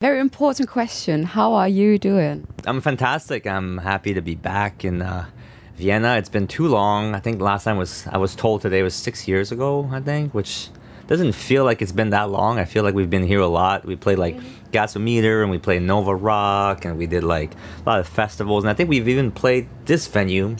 Very 0.00 0.18
important 0.18 0.66
question. 0.70 1.24
How 1.24 1.52
are 1.52 1.68
you 1.68 1.98
doing? 1.98 2.46
I'm 2.64 2.80
fantastic. 2.80 3.46
I'm 3.46 3.76
happy 3.76 4.14
to 4.14 4.22
be 4.22 4.34
back 4.34 4.82
in 4.82 5.02
uh, 5.02 5.26
Vienna. 5.76 6.16
It's 6.16 6.30
been 6.30 6.46
too 6.46 6.68
long. 6.68 7.14
I 7.14 7.20
think 7.20 7.38
last 7.38 7.64
time 7.64 7.76
was 7.76 8.06
I 8.06 8.16
was 8.16 8.34
told 8.34 8.62
today 8.62 8.82
was 8.82 8.94
six 8.94 9.28
years 9.28 9.52
ago. 9.52 9.90
I 9.92 10.00
think, 10.00 10.32
which 10.32 10.70
doesn't 11.06 11.32
feel 11.32 11.66
like 11.66 11.82
it's 11.82 11.92
been 11.92 12.08
that 12.10 12.30
long. 12.30 12.58
I 12.58 12.64
feel 12.64 12.82
like 12.82 12.94
we've 12.94 13.10
been 13.10 13.26
here 13.26 13.40
a 13.40 13.46
lot. 13.46 13.84
We 13.84 13.94
played 13.94 14.16
like 14.16 14.38
Gasometer 14.72 15.42
and 15.42 15.50
we 15.50 15.58
played 15.58 15.82
Nova 15.82 16.14
Rock 16.14 16.86
and 16.86 16.96
we 16.96 17.06
did 17.06 17.22
like 17.22 17.52
a 17.52 17.90
lot 17.90 18.00
of 18.00 18.08
festivals. 18.08 18.64
And 18.64 18.70
I 18.70 18.72
think 18.72 18.88
we've 18.88 19.06
even 19.06 19.30
played 19.30 19.68
this 19.84 20.06
venue, 20.06 20.56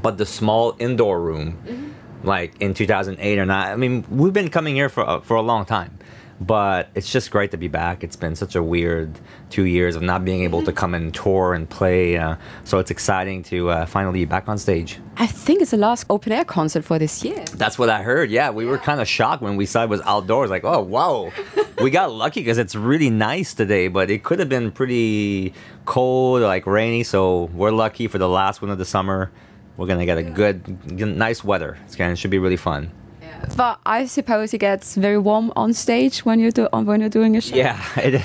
but 0.00 0.16
the 0.16 0.26
small 0.26 0.76
indoor 0.78 1.20
room, 1.20 1.58
mm-hmm. 1.66 2.24
like 2.24 2.54
in 2.60 2.74
2008 2.74 3.36
or 3.36 3.46
not. 3.46 3.66
I 3.66 3.74
mean, 3.74 4.04
we've 4.08 4.32
been 4.32 4.48
coming 4.48 4.76
here 4.76 4.88
for 4.88 5.02
uh, 5.02 5.18
for 5.18 5.36
a 5.36 5.42
long 5.42 5.64
time 5.64 5.98
but 6.40 6.88
it's 6.94 7.12
just 7.12 7.30
great 7.30 7.50
to 7.50 7.58
be 7.58 7.68
back. 7.68 8.02
It's 8.02 8.16
been 8.16 8.34
such 8.34 8.54
a 8.54 8.62
weird 8.62 9.18
two 9.50 9.64
years 9.64 9.94
of 9.94 10.02
not 10.02 10.24
being 10.24 10.42
able 10.42 10.62
to 10.64 10.72
come 10.72 10.94
and 10.94 11.12
tour 11.12 11.52
and 11.52 11.68
play. 11.68 12.16
Uh, 12.16 12.36
so 12.64 12.78
it's 12.78 12.90
exciting 12.90 13.42
to 13.44 13.68
uh, 13.68 13.86
finally 13.86 14.20
be 14.20 14.24
back 14.24 14.48
on 14.48 14.56
stage. 14.56 14.98
I 15.18 15.26
think 15.26 15.60
it's 15.60 15.72
the 15.72 15.76
last 15.76 16.06
open 16.08 16.32
air 16.32 16.46
concert 16.46 16.82
for 16.82 16.98
this 16.98 17.22
year. 17.22 17.44
That's 17.52 17.78
what 17.78 17.90
I 17.90 18.02
heard. 18.02 18.30
Yeah, 18.30 18.50
we 18.50 18.64
were 18.64 18.78
kind 18.78 19.00
of 19.02 19.08
shocked 19.08 19.42
when 19.42 19.56
we 19.56 19.66
saw 19.66 19.84
it 19.84 19.90
was 19.90 20.00
outdoors. 20.02 20.48
Like, 20.48 20.64
oh, 20.64 20.80
wow. 20.80 21.30
we 21.82 21.90
got 21.90 22.10
lucky 22.12 22.40
because 22.40 22.56
it's 22.56 22.74
really 22.74 23.10
nice 23.10 23.52
today, 23.52 23.88
but 23.88 24.10
it 24.10 24.24
could 24.24 24.38
have 24.38 24.48
been 24.48 24.72
pretty 24.72 25.52
cold, 25.84 26.40
like 26.40 26.66
rainy. 26.66 27.02
So 27.02 27.50
we're 27.52 27.70
lucky 27.70 28.08
for 28.08 28.16
the 28.16 28.28
last 28.28 28.62
one 28.62 28.70
of 28.70 28.78
the 28.78 28.86
summer. 28.86 29.30
We're 29.76 29.86
going 29.86 29.98
to 29.98 30.06
get 30.06 30.16
a 30.16 30.22
good, 30.22 30.98
nice 31.00 31.44
weather. 31.44 31.78
It's 31.84 31.96
gonna, 31.96 32.12
it 32.12 32.16
should 32.16 32.30
be 32.30 32.38
really 32.38 32.56
fun. 32.56 32.92
But 33.56 33.80
I 33.84 34.06
suppose 34.06 34.54
it 34.54 34.58
gets 34.58 34.94
very 34.94 35.18
warm 35.18 35.52
on 35.56 35.72
stage 35.72 36.20
when 36.20 36.40
you 36.40 36.50
do 36.50 36.68
when 36.72 37.00
you're 37.00 37.08
doing 37.08 37.36
a 37.36 37.40
show. 37.40 37.56
Yeah, 37.56 37.82
it, 37.96 38.20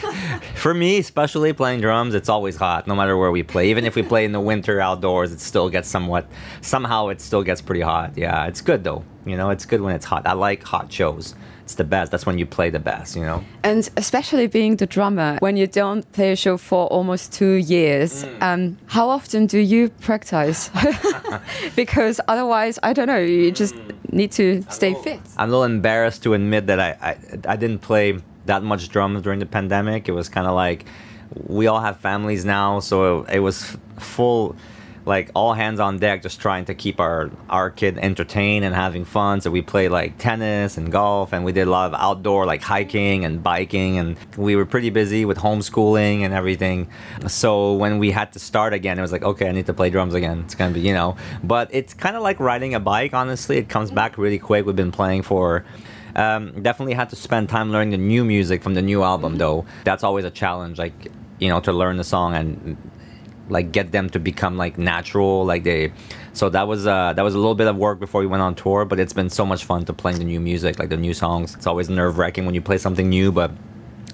for 0.55 0.73
me, 0.73 0.97
especially 0.99 1.53
playing 1.53 1.81
drums, 1.81 2.13
it's 2.13 2.29
always 2.29 2.55
hot, 2.55 2.87
no 2.87 2.95
matter 2.95 3.17
where 3.17 3.31
we 3.31 3.43
play. 3.43 3.69
Even 3.69 3.85
if 3.85 3.95
we 3.95 4.03
play 4.03 4.25
in 4.25 4.31
the 4.31 4.39
winter 4.39 4.79
outdoors, 4.79 5.31
it 5.31 5.39
still 5.39 5.69
gets 5.69 5.89
somewhat. 5.89 6.27
Somehow, 6.61 7.09
it 7.09 7.21
still 7.21 7.43
gets 7.43 7.61
pretty 7.61 7.81
hot. 7.81 8.17
Yeah, 8.17 8.47
it's 8.47 8.61
good 8.61 8.83
though. 8.83 9.03
You 9.25 9.37
know, 9.37 9.49
it's 9.49 9.65
good 9.65 9.81
when 9.81 9.95
it's 9.95 10.05
hot. 10.05 10.27
I 10.27 10.33
like 10.33 10.63
hot 10.63 10.91
shows 10.91 11.35
it's 11.65 11.75
the 11.75 11.83
best. 11.83 12.11
That's 12.11 12.27
when 12.27 12.37
you 12.37 12.45
play 12.45 12.69
the 12.69 12.79
best, 12.79 13.15
you 13.15 13.23
know. 13.23 13.43
And 13.63 13.89
especially 13.97 14.45
being 14.45 14.75
the 14.75 14.85
drummer, 14.85 15.37
when 15.39 15.57
you 15.57 15.65
don't 15.65 16.09
play 16.11 16.31
a 16.31 16.35
show 16.35 16.57
for 16.57 16.85
almost 16.87 17.33
two 17.33 17.55
years, 17.55 18.23
mm. 18.23 18.41
um, 18.41 18.77
how 18.85 19.09
often 19.09 19.47
do 19.47 19.57
you 19.57 19.89
practice? 19.89 20.69
because 21.75 22.21
otherwise, 22.27 22.77
I 22.83 22.93
don't 22.93 23.07
know. 23.07 23.17
You 23.17 23.51
just. 23.51 23.75
Need 24.15 24.31
to 24.33 24.63
stay 24.69 24.95
I'm 24.95 25.03
fit. 25.03 25.19
I'm 25.37 25.49
a 25.49 25.51
little 25.51 25.63
embarrassed 25.65 26.23
to 26.23 26.33
admit 26.33 26.67
that 26.67 26.79
I, 26.79 26.89
I 27.09 27.17
I 27.53 27.55
didn't 27.55 27.79
play 27.79 28.17
that 28.45 28.63
much 28.63 28.89
drums 28.89 29.21
during 29.21 29.39
the 29.39 29.45
pandemic. 29.45 30.07
It 30.07 30.13
was 30.13 30.29
kind 30.29 30.47
of 30.47 30.55
like 30.55 30.85
we 31.47 31.67
all 31.67 31.81
have 31.81 31.99
families 31.99 32.45
now, 32.45 32.79
so 32.79 33.23
it 33.23 33.39
was 33.39 33.77
full 33.99 34.55
like 35.05 35.29
all 35.35 35.53
hands 35.53 35.79
on 35.79 35.99
deck 35.99 36.23
just 36.23 36.39
trying 36.39 36.65
to 36.65 36.73
keep 36.73 36.99
our 36.99 37.29
our 37.49 37.69
kid 37.69 37.97
entertained 37.97 38.65
and 38.65 38.73
having 38.73 39.05
fun. 39.05 39.41
So 39.41 39.51
we 39.51 39.61
played 39.61 39.91
like 39.91 40.17
tennis 40.17 40.77
and 40.77 40.91
golf 40.91 41.33
and 41.33 41.45
we 41.45 41.51
did 41.51 41.67
a 41.67 41.71
lot 41.71 41.93
of 41.93 41.99
outdoor 41.99 42.45
like 42.45 42.61
hiking 42.61 43.23
and 43.23 43.41
biking 43.43 43.97
and 43.97 44.17
we 44.37 44.55
were 44.55 44.65
pretty 44.65 44.89
busy 44.89 45.25
with 45.25 45.37
homeschooling 45.37 46.21
and 46.21 46.33
everything. 46.33 46.89
So 47.27 47.73
when 47.73 47.99
we 47.99 48.11
had 48.11 48.33
to 48.33 48.39
start 48.39 48.73
again 48.73 48.97
it 48.97 49.01
was 49.01 49.11
like 49.11 49.23
okay 49.23 49.47
i 49.47 49.51
need 49.51 49.67
to 49.67 49.73
play 49.73 49.89
drums 49.89 50.13
again. 50.13 50.41
It's 50.45 50.55
gonna 50.55 50.73
be 50.73 50.81
you 50.81 50.93
know. 50.93 51.17
But 51.43 51.69
it's 51.71 51.93
kind 51.93 52.15
of 52.15 52.23
like 52.23 52.39
riding 52.39 52.73
a 52.73 52.79
bike 52.79 53.13
honestly. 53.13 53.57
It 53.57 53.69
comes 53.69 53.91
back 53.91 54.17
really 54.17 54.39
quick. 54.39 54.65
We've 54.65 54.75
been 54.75 54.91
playing 54.91 55.23
for 55.23 55.63
um, 56.15 56.61
definitely 56.63 56.93
had 56.93 57.09
to 57.09 57.15
spend 57.15 57.49
time 57.49 57.71
learning 57.71 57.91
the 57.91 57.97
new 57.97 58.23
music 58.23 58.63
from 58.63 58.73
the 58.73 58.81
new 58.81 59.03
album 59.03 59.37
though. 59.37 59.65
That's 59.83 60.03
always 60.03 60.25
a 60.25 60.31
challenge 60.31 60.79
like 60.79 61.11
you 61.39 61.49
know 61.49 61.59
to 61.59 61.73
learn 61.73 61.97
the 61.97 62.03
song 62.03 62.33
and 62.33 62.77
like 63.49 63.71
get 63.71 63.91
them 63.91 64.09
to 64.09 64.19
become 64.19 64.57
like 64.57 64.77
natural 64.77 65.45
like 65.45 65.63
they 65.63 65.91
so 66.33 66.49
that 66.49 66.67
was 66.67 66.87
uh 66.87 67.13
that 67.13 67.21
was 67.21 67.35
a 67.35 67.37
little 67.37 67.55
bit 67.55 67.67
of 67.67 67.75
work 67.75 67.99
before 67.99 68.21
we 68.21 68.27
went 68.27 68.41
on 68.41 68.55
tour 68.55 68.85
but 68.85 68.99
it's 68.99 69.13
been 69.13 69.29
so 69.29 69.45
much 69.45 69.65
fun 69.65 69.85
to 69.85 69.93
playing 69.93 70.17
the 70.17 70.25
new 70.25 70.39
music 70.39 70.79
like 70.79 70.89
the 70.89 70.97
new 70.97 71.13
songs 71.13 71.55
it's 71.55 71.67
always 71.67 71.89
nerve-wracking 71.89 72.45
when 72.45 72.55
you 72.55 72.61
play 72.61 72.77
something 72.77 73.09
new 73.09 73.31
but 73.31 73.51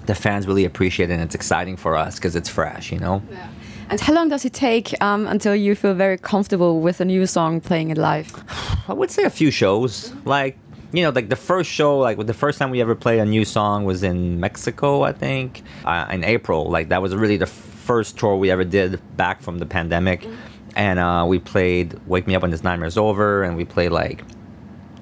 the 0.06 0.14
fans 0.14 0.46
really 0.46 0.64
appreciate 0.64 1.10
it 1.10 1.14
and 1.14 1.22
it's 1.22 1.34
exciting 1.34 1.76
for 1.76 1.96
us 1.96 2.16
because 2.16 2.36
it's 2.36 2.48
fresh 2.48 2.92
you 2.92 2.98
know 2.98 3.22
yeah. 3.30 3.48
And 3.90 4.00
how 4.00 4.14
long 4.14 4.30
does 4.30 4.46
it 4.46 4.54
take 4.54 4.94
um, 5.02 5.26
until 5.26 5.54
you 5.54 5.74
feel 5.74 5.92
very 5.92 6.16
comfortable 6.16 6.80
with 6.80 7.02
a 7.02 7.04
new 7.04 7.26
song 7.26 7.60
playing 7.60 7.90
it 7.90 7.98
live? 7.98 8.32
I 8.88 8.94
would 8.94 9.10
say 9.10 9.24
a 9.24 9.30
few 9.30 9.50
shows. 9.50 10.14
Like 10.24 10.56
you 10.92 11.02
know, 11.02 11.10
like 11.10 11.28
the 11.28 11.36
first 11.36 11.70
show, 11.70 11.98
like 11.98 12.24
the 12.26 12.34
first 12.34 12.58
time 12.58 12.70
we 12.70 12.80
ever 12.80 12.94
played 12.94 13.18
a 13.18 13.24
new 13.24 13.44
song 13.44 13.84
was 13.84 14.02
in 14.02 14.40
Mexico, 14.40 15.02
I 15.02 15.12
think, 15.12 15.62
uh, 15.84 16.06
in 16.10 16.22
April. 16.22 16.70
Like 16.70 16.90
that 16.90 17.02
was 17.02 17.14
really 17.14 17.38
the 17.38 17.46
first 17.82 18.18
tour 18.18 18.36
we 18.36 18.50
ever 18.50 18.64
did 18.64 19.00
back 19.16 19.42
from 19.42 19.58
the 19.58 19.66
pandemic. 19.66 20.22
Mm-hmm. 20.22 20.36
And 20.74 20.98
uh, 20.98 21.26
we 21.28 21.38
played 21.38 22.00
Wake 22.06 22.26
Me 22.26 22.34
Up 22.34 22.40
When 22.40 22.50
This 22.50 22.64
Nightmare's 22.64 22.96
Over, 22.96 23.42
and 23.42 23.58
we 23.58 23.66
played 23.66 23.92
like 23.92 24.24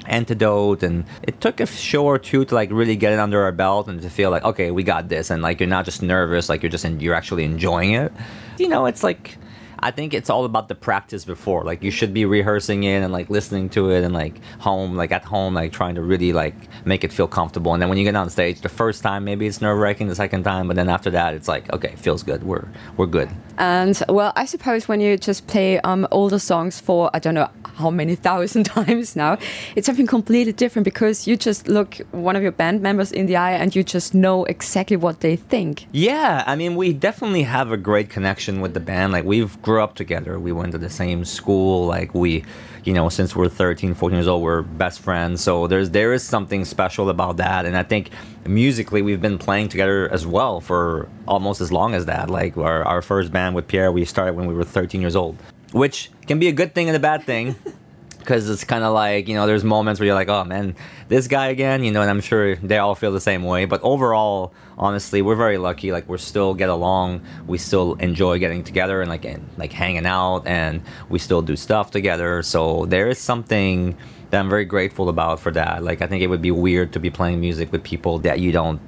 Antidote. 0.07 0.83
And 0.83 1.05
it 1.23 1.41
took 1.41 1.61
a 1.61 1.67
show 1.67 2.05
or 2.05 2.19
two 2.19 2.45
to 2.45 2.55
like 2.55 2.71
really 2.73 2.97
get 2.97 3.13
it 3.13 3.21
under 3.21 3.41
our 3.43 3.53
belt 3.53 3.87
and 3.87 4.03
to 4.03 4.11
feel 4.11 4.31
like, 4.31 4.43
okay, 4.43 4.73
we 4.73 4.83
got 4.83 5.09
this. 5.09 5.31
And 5.31 5.43
like 5.43 5.61
you're 5.61 5.69
not 5.69 5.85
just 5.85 6.03
nervous, 6.03 6.49
like 6.49 6.63
you're 6.65 6.71
just, 6.71 6.85
in, 6.85 6.99
you're 6.99 7.15
actually 7.15 7.45
enjoying 7.45 7.93
it. 7.93 8.13
You 8.59 8.69
know, 8.69 8.87
it's 8.87 9.05
like, 9.05 9.39
I 9.83 9.91
think 9.91 10.15
it's 10.15 10.31
all 10.31 10.45
about 10.45 10.69
the 10.69 10.75
practice 10.75 11.25
before. 11.25 11.65
Like 11.65 11.83
you 11.83 11.91
should 11.91 12.13
be 12.13 12.25
rehearsing 12.25 12.85
it 12.85 12.99
and 13.03 13.13
like 13.13 13.31
listening 13.31 13.69
to 13.71 13.91
it 13.91 14.05
and 14.05 14.15
like 14.15 14.41
home, 14.59 14.97
like 14.97 15.13
at 15.13 15.25
home, 15.25 15.55
like 15.55 15.73
trying 15.73 15.95
to 15.95 16.03
really 16.03 16.33
like 16.33 16.55
make 16.85 17.05
it 17.05 17.13
feel 17.13 17.27
comfortable. 17.27 17.73
And 17.73 17.81
then 17.81 17.89
when 17.89 17.99
you 17.99 18.05
get 18.05 18.15
on 18.17 18.29
stage, 18.31 18.61
the 18.61 18.69
first 18.69 19.03
time 19.03 19.25
maybe 19.25 19.47
it's 19.47 19.61
nerve 19.61 19.79
wracking, 19.79 20.09
the 20.09 20.15
second 20.15 20.45
time, 20.45 20.69
but 20.69 20.77
then 20.77 20.89
after 20.89 21.11
that, 21.11 21.35
it's 21.35 21.49
like 21.49 21.73
okay, 21.73 21.95
feels 21.97 22.23
good. 22.23 22.43
We're 22.43 22.69
we're 22.97 23.07
good. 23.07 23.31
And 23.61 24.03
well, 24.09 24.33
I 24.37 24.47
suppose 24.47 24.89
when 24.89 25.03
you 25.03 25.19
just 25.19 25.47
play 25.47 25.79
um, 25.81 26.09
older 26.11 26.39
songs 26.39 26.81
for 26.81 27.11
I 27.13 27.19
don't 27.19 27.35
know 27.35 27.51
how 27.75 27.91
many 27.91 28.15
thousand 28.15 28.65
times 28.77 29.15
now, 29.15 29.37
it's 29.77 29.85
something 29.85 30.07
completely 30.07 30.55
different 30.55 30.85
because 30.85 31.27
you 31.27 31.37
just 31.37 31.69
look 31.69 31.97
one 32.13 32.37
of 32.37 32.43
your 32.43 32.53
band 32.53 32.81
members 32.81 33.13
in 33.13 33.27
the 33.27 33.37
eye 33.37 33.53
and 33.53 33.77
you 33.77 33.85
just 33.85 34.15
know 34.15 34.45
exactly 34.45 34.97
what 34.97 35.21
they 35.21 35.37
think. 35.37 35.87
Yeah, 35.93 36.43
I 36.47 36.57
mean, 36.57 36.75
we 36.75 36.95
definitely 36.95 37.43
have 37.43 37.71
a 37.71 37.77
great 37.77 38.09
connection 38.09 38.63
with 38.63 38.73
the 38.73 38.81
band. 38.81 39.13
Like 39.13 39.27
we've 39.27 39.61
grew 39.61 39.83
up 39.83 39.95
together. 39.95 40.39
We 40.39 40.53
went 40.53 40.73
to 40.73 40.79
the 40.79 40.89
same 40.89 41.27
school. 41.27 41.85
Like 41.85 42.15
we, 42.15 42.45
you 42.85 42.95
know, 42.95 43.11
since 43.11 43.37
we're 43.37 43.51
13, 43.51 43.93
14 43.93 44.17
years 44.17 44.27
old, 44.27 44.43
we're 44.43 44.63
best 44.63 45.01
friends. 45.01 45.43
So 45.43 45.67
there's 45.67 45.91
there 45.91 46.15
is 46.15 46.23
something 46.23 46.65
special 46.65 47.11
about 47.11 47.37
that. 47.37 47.67
And 47.67 47.77
I 47.77 47.83
think 47.83 48.09
musically, 48.47 49.03
we've 49.03 49.21
been 49.21 49.39
playing 49.39 49.69
together 49.69 50.09
as 50.13 50.27
well 50.27 50.61
for 50.61 51.09
almost 51.27 51.61
as 51.61 51.71
long 51.73 51.95
as 51.95 52.07
that. 52.07 52.31
Like 52.31 52.57
our, 52.57 52.85
our 52.85 53.03
first 53.03 53.33
band 53.33 53.55
with 53.55 53.69
Pierre, 53.69 53.93
we 53.93 54.05
started 54.05 54.35
when 54.35 54.47
we 54.47 54.55
were 54.55 54.65
13 54.65 55.01
years 55.01 55.17
old, 55.17 55.37
which 55.73 56.11
can 56.27 56.39
be 56.39 56.49
a 56.49 56.53
good 56.53 56.75
thing 56.75 56.89
and 56.89 56.97
a 56.97 57.01
bad 57.01 57.25
thing 57.25 57.55
because 58.19 58.49
it's 58.51 58.65
kind 58.65 58.85
of 58.85 58.93
like 58.93 59.29
you 59.29 59.35
know 59.35 59.47
there's 59.47 59.65
moments 59.65 59.99
where 59.99 60.07
you're 60.07 60.15
like 60.15 60.29
oh 60.29 60.45
man 60.45 60.77
this 61.09 61.27
guy 61.27 61.47
again 61.49 61.83
you 61.83 61.91
know 61.91 62.03
and 62.03 62.11
i'm 62.11 62.21
sure 62.21 62.55
they 62.57 62.77
all 62.77 62.95
feel 62.95 63.13
the 63.13 63.21
same 63.21 63.43
way. 63.43 63.65
But 63.65 63.81
overall 63.83 64.53
honestly 64.79 65.23
we're 65.23 65.37
very 65.37 65.59
lucky. 65.59 65.91
Like 65.93 66.09
we're 66.09 66.19
still 66.19 66.55
get 66.55 66.69
along. 66.69 67.23
We 67.47 67.59
still 67.59 67.95
enjoy 67.95 68.39
getting 68.39 68.63
together 68.63 69.01
and 69.01 69.11
like 69.11 69.25
and, 69.25 69.49
like 69.57 69.73
hanging 69.73 70.07
out 70.07 70.47
and 70.47 70.83
we 71.09 71.19
still 71.19 71.43
do 71.43 71.57
stuff 71.57 71.91
together. 71.91 72.43
So 72.43 72.87
there 72.87 73.09
is 73.09 73.19
something 73.19 73.97
that 74.31 74.39
i'm 74.39 74.49
very 74.49 74.65
grateful 74.65 75.09
about 75.09 75.41
for 75.41 75.51
that. 75.53 75.83
Like 75.83 76.03
i 76.03 76.07
think 76.07 76.23
it 76.23 76.29
would 76.29 76.43
be 76.43 76.51
weird 76.51 76.93
to 76.93 77.01
be 77.01 77.11
playing 77.11 77.41
music 77.41 77.73
with 77.73 77.83
people 77.83 78.19
that 78.21 78.41
you 78.41 78.53
don't 78.53 78.81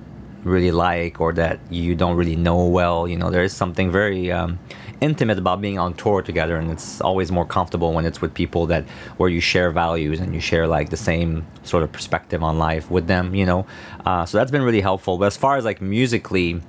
really 0.44 0.72
like 0.72 1.20
or 1.20 1.32
that 1.32 1.60
you 1.70 1.94
don't 1.94 2.16
really 2.16 2.36
know 2.36 2.66
well 2.66 3.06
you 3.06 3.16
know? 3.16 3.30
There 3.30 3.44
is 3.44 3.54
something 3.54 3.92
very 3.92 4.32
um, 4.32 4.58
intimate 5.00 5.38
about 5.38 5.60
being 5.60 5.78
on 5.78 5.94
tour 5.94 6.22
together 6.22 6.56
and 6.56 6.70
it's 6.70 7.00
always 7.00 7.30
more 7.30 7.44
comfortable 7.44 7.92
when 7.92 8.04
it's 8.04 8.20
with 8.20 8.34
people 8.34 8.66
that 8.66 8.84
where 9.18 9.28
you 9.28 9.40
share 9.40 9.70
values 9.70 10.20
and 10.20 10.34
you 10.34 10.40
share 10.40 10.66
like 10.66 10.90
the 10.90 10.96
same 10.96 11.46
sort 11.62 11.82
of 11.82 11.92
perspective 11.92 12.42
on 12.42 12.58
life 12.58 12.90
with 12.90 13.06
them 13.06 13.34
you 13.34 13.46
know? 13.46 13.66
Uh, 14.04 14.24
so 14.26 14.38
that's 14.38 14.50
been 14.50 14.62
really 14.62 14.80
helpful. 14.80 15.18
But 15.18 15.26
as 15.26 15.36
far 15.36 15.56
as 15.56 15.64
like 15.64 15.80
musically 15.80 16.60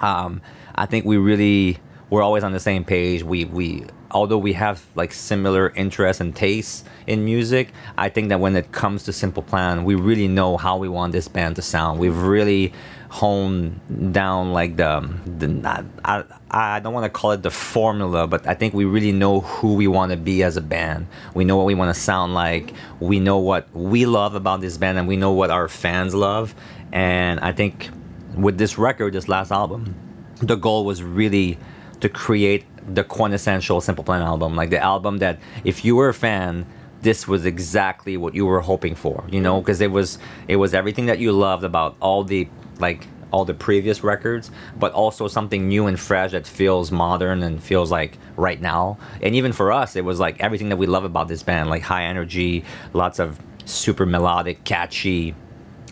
um, 0.00 0.40
i 0.74 0.86
think 0.86 1.04
we 1.04 1.16
really 1.16 1.78
we're 2.12 2.22
always 2.22 2.44
on 2.44 2.52
the 2.52 2.60
same 2.60 2.84
page. 2.84 3.22
We 3.22 3.46
we 3.46 3.86
although 4.12 4.38
we 4.38 4.52
have 4.52 4.84
like 4.94 5.12
similar 5.12 5.70
interests 5.70 6.20
and 6.20 6.34
tastes 6.36 6.84
in 7.06 7.24
music, 7.24 7.72
I 7.96 8.08
think 8.08 8.28
that 8.28 8.40
when 8.40 8.54
it 8.56 8.72
comes 8.72 9.02
to 9.04 9.12
Simple 9.12 9.42
Plan, 9.42 9.84
we 9.84 9.94
really 9.94 10.28
know 10.28 10.56
how 10.56 10.76
we 10.76 10.88
want 10.88 11.12
this 11.12 11.28
band 11.28 11.56
to 11.56 11.62
sound. 11.62 11.98
We've 11.98 12.16
really 12.16 12.72
honed 13.08 13.78
down 14.12 14.52
like 14.52 14.76
the, 14.76 15.06
the 15.26 15.84
I, 16.04 16.24
I 16.50 16.80
don't 16.80 16.94
want 16.94 17.04
to 17.04 17.10
call 17.10 17.32
it 17.32 17.42
the 17.42 17.50
formula, 17.50 18.26
but 18.26 18.46
I 18.46 18.54
think 18.54 18.72
we 18.72 18.84
really 18.84 19.12
know 19.12 19.40
who 19.40 19.74
we 19.74 19.86
want 19.86 20.12
to 20.12 20.16
be 20.16 20.42
as 20.42 20.56
a 20.56 20.62
band. 20.62 21.06
We 21.34 21.44
know 21.44 21.56
what 21.56 21.66
we 21.66 21.74
want 21.74 21.94
to 21.94 22.00
sound 22.00 22.34
like. 22.34 22.72
We 23.00 23.20
know 23.20 23.38
what 23.38 23.68
we 23.74 24.06
love 24.06 24.34
about 24.34 24.60
this 24.60 24.78
band, 24.78 24.98
and 24.98 25.08
we 25.08 25.16
know 25.16 25.32
what 25.32 25.50
our 25.50 25.68
fans 25.68 26.14
love. 26.14 26.54
And 26.92 27.40
I 27.40 27.52
think 27.52 27.90
with 28.34 28.58
this 28.58 28.78
record, 28.78 29.12
this 29.12 29.28
last 29.28 29.50
album, 29.50 29.94
the 30.40 30.56
goal 30.56 30.84
was 30.84 31.02
really 31.02 31.58
to 32.00 32.08
create 32.08 32.64
the 32.86 33.04
quintessential 33.04 33.80
Simple 33.80 34.04
Plan 34.04 34.22
album, 34.22 34.56
like 34.56 34.70
the 34.70 34.78
album 34.78 35.18
that 35.18 35.38
if 35.64 35.84
you 35.84 35.96
were 35.96 36.08
a 36.08 36.14
fan, 36.14 36.66
this 37.02 37.26
was 37.26 37.44
exactly 37.44 38.16
what 38.16 38.34
you 38.34 38.46
were 38.46 38.60
hoping 38.60 38.94
for, 38.94 39.24
you 39.28 39.40
know, 39.40 39.60
because 39.60 39.80
it 39.80 39.90
was 39.90 40.18
it 40.48 40.56
was 40.56 40.74
everything 40.74 41.06
that 41.06 41.18
you 41.18 41.32
loved 41.32 41.64
about 41.64 41.96
all 42.00 42.24
the 42.24 42.48
like 42.78 43.06
all 43.32 43.44
the 43.44 43.54
previous 43.54 44.04
records, 44.04 44.50
but 44.78 44.92
also 44.92 45.26
something 45.26 45.66
new 45.66 45.86
and 45.86 45.98
fresh 45.98 46.32
that 46.32 46.46
feels 46.46 46.92
modern 46.92 47.42
and 47.42 47.62
feels 47.62 47.90
like 47.90 48.18
right 48.36 48.60
now. 48.60 48.98
And 49.22 49.34
even 49.34 49.52
for 49.52 49.72
us, 49.72 49.96
it 49.96 50.04
was 50.04 50.20
like 50.20 50.38
everything 50.40 50.68
that 50.68 50.76
we 50.76 50.86
love 50.86 51.04
about 51.04 51.28
this 51.28 51.42
band, 51.42 51.70
like 51.70 51.82
high 51.82 52.04
energy, 52.04 52.64
lots 52.92 53.18
of 53.18 53.40
super 53.64 54.04
melodic, 54.04 54.64
catchy, 54.64 55.34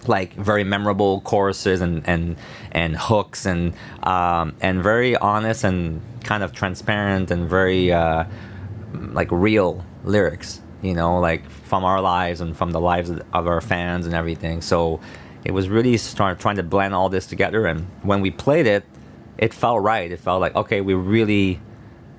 like 0.09 0.35
very 0.35 0.65
memorable 0.65 1.21
choruses 1.23 1.81
and 1.81 2.03
and 2.09 2.37
and 2.73 2.97
hooks 2.97 3.47
and 3.47 3.75
um, 4.03 4.55
and 4.61 4.83
very 4.83 5.17
honest 5.17 5.65
and 5.65 6.01
kind 6.25 6.43
of 6.43 6.53
transparent 6.53 7.31
and 7.31 7.49
very 7.49 7.93
uh, 7.93 8.25
like 9.13 9.29
real 9.31 9.85
lyrics 10.05 10.61
you 10.83 10.95
know 10.95 11.19
like 11.21 11.49
from 11.51 11.85
our 11.85 12.01
lives 12.01 12.41
and 12.41 12.57
from 12.57 12.71
the 12.73 12.81
lives 12.81 13.11
of 13.11 13.47
our 13.47 13.61
fans 13.61 14.07
and 14.07 14.15
everything. 14.15 14.61
So 14.63 15.01
it 15.45 15.53
was 15.53 15.69
really 15.69 15.97
start 15.97 16.39
trying 16.41 16.57
to 16.57 16.63
blend 16.63 16.95
all 16.95 17.09
this 17.09 17.27
together. 17.27 17.67
And 17.67 17.87
when 18.03 18.21
we 18.21 18.31
played 18.31 18.67
it 18.67 18.85
it 19.39 19.55
felt 19.55 19.83
right. 19.83 20.11
It 20.11 20.21
felt 20.21 20.41
like 20.41 20.55
okay 20.57 20.81
we 20.81 20.95
really 20.95 21.61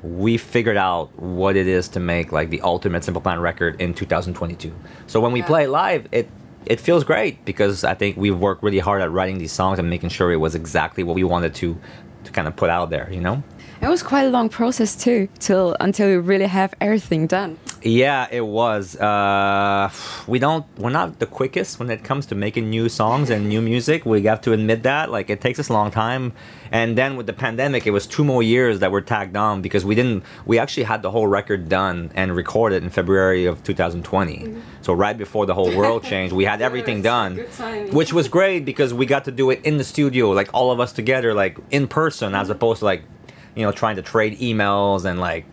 we 0.04 0.38
figured 0.38 0.78
out 0.78 1.16
what 1.20 1.56
it 1.56 1.68
is 1.68 1.88
to 1.90 2.00
make 2.00 2.32
like 2.32 2.50
the 2.50 2.62
ultimate 2.62 3.04
simple 3.04 3.22
plan 3.22 3.40
record 3.40 3.80
in 3.80 3.94
2022 3.94 4.74
so 5.06 5.20
when 5.20 5.32
we 5.32 5.42
Yeah. 5.42 5.46
play 5.46 5.68
live 5.68 6.08
it 6.12 6.28
it 6.66 6.80
feels 6.80 7.04
great 7.04 7.44
because 7.46 7.84
i 7.84 7.94
think 7.94 8.18
we've 8.18 8.38
worked 8.38 8.64
really 8.64 8.80
hard 8.80 9.02
at 9.02 9.12
writing 9.12 9.38
these 9.40 9.52
songs 9.52 9.80
and 9.80 9.90
making 9.90 10.10
sure 10.10 10.32
it 10.32 10.38
was 10.38 10.56
exactly 10.56 11.04
what 11.04 11.16
we 11.16 11.24
wanted 11.24 11.54
to 11.56 11.78
to 12.24 12.32
kind 12.32 12.48
of 12.48 12.56
put 12.56 12.70
out 12.70 12.90
there 12.90 13.10
you 13.12 13.22
know 13.22 13.44
It 13.82 13.90
was 13.90 14.04
quite 14.04 14.26
a 14.26 14.30
long 14.30 14.48
process 14.48 14.96
too, 14.96 15.28
till 15.40 15.76
until 15.80 16.08
you 16.08 16.20
really 16.22 16.46
have 16.46 16.72
everything 16.80 17.26
done. 17.26 17.58
Yeah, 17.84 18.28
it 18.32 18.46
was. 18.46 18.96
Uh, 18.96 19.90
we 20.28 20.38
don't. 20.38 20.66
We're 20.78 20.92
not 20.92 21.20
the 21.20 21.26
quickest 21.26 21.80
when 21.80 21.90
it 21.90 22.04
comes 22.04 22.28
to 22.28 22.36
making 22.36 22.70
new 22.70 22.90
songs 22.90 23.30
and 23.30 23.50
new 23.50 23.62
music. 23.62 24.06
We 24.06 24.22
have 24.24 24.42
to 24.42 24.54
admit 24.54 24.84
that. 24.84 25.10
Like 25.10 25.30
it 25.30 25.42
takes 25.42 25.60
us 25.60 25.70
a 25.70 25.74
long 25.74 25.90
time. 25.90 26.34
And 26.72 26.98
then 26.98 27.18
with 27.18 27.26
the 27.26 27.34
pandemic, 27.34 27.88
it 27.88 27.92
was 27.92 28.06
two 28.06 28.24
more 28.24 28.44
years 28.44 28.80
that 28.80 28.92
were 28.92 29.02
tagged 29.02 29.36
on 29.36 29.62
because 29.62 29.84
we 29.84 29.96
didn't. 29.96 30.24
We 30.46 30.60
actually 30.60 30.84
had 30.84 31.02
the 31.02 31.10
whole 31.12 31.26
record 31.28 31.70
done 31.70 32.12
and 32.14 32.36
recorded 32.36 32.84
in 32.84 32.90
February 32.92 33.46
of 33.46 33.64
2020. 33.64 34.56
So 34.82 34.94
right 34.94 35.18
before 35.18 35.46
the 35.48 35.56
whole 35.56 35.76
world 35.76 36.04
changed, 36.12 36.34
we 36.36 36.46
had 36.46 36.62
everything 36.62 37.02
done, 37.02 37.38
which 37.92 38.14
was 38.14 38.28
great 38.28 38.64
because 38.64 38.94
we 38.94 39.06
got 39.08 39.26
to 39.26 39.32
do 39.32 39.50
it 39.50 39.66
in 39.66 39.78
the 39.78 39.84
studio, 39.84 40.30
like 40.30 40.50
all 40.54 40.72
of 40.72 40.80
us 40.80 40.94
together, 40.94 41.34
like 41.34 41.58
in 41.72 41.88
person, 41.88 42.36
as 42.36 42.50
opposed 42.50 42.80
to 42.80 42.86
like, 42.86 43.04
you 43.56 43.64
know, 43.66 43.72
trying 43.72 43.96
to 43.96 44.02
trade 44.04 44.38
emails 44.40 45.04
and 45.06 45.20
like 45.20 45.46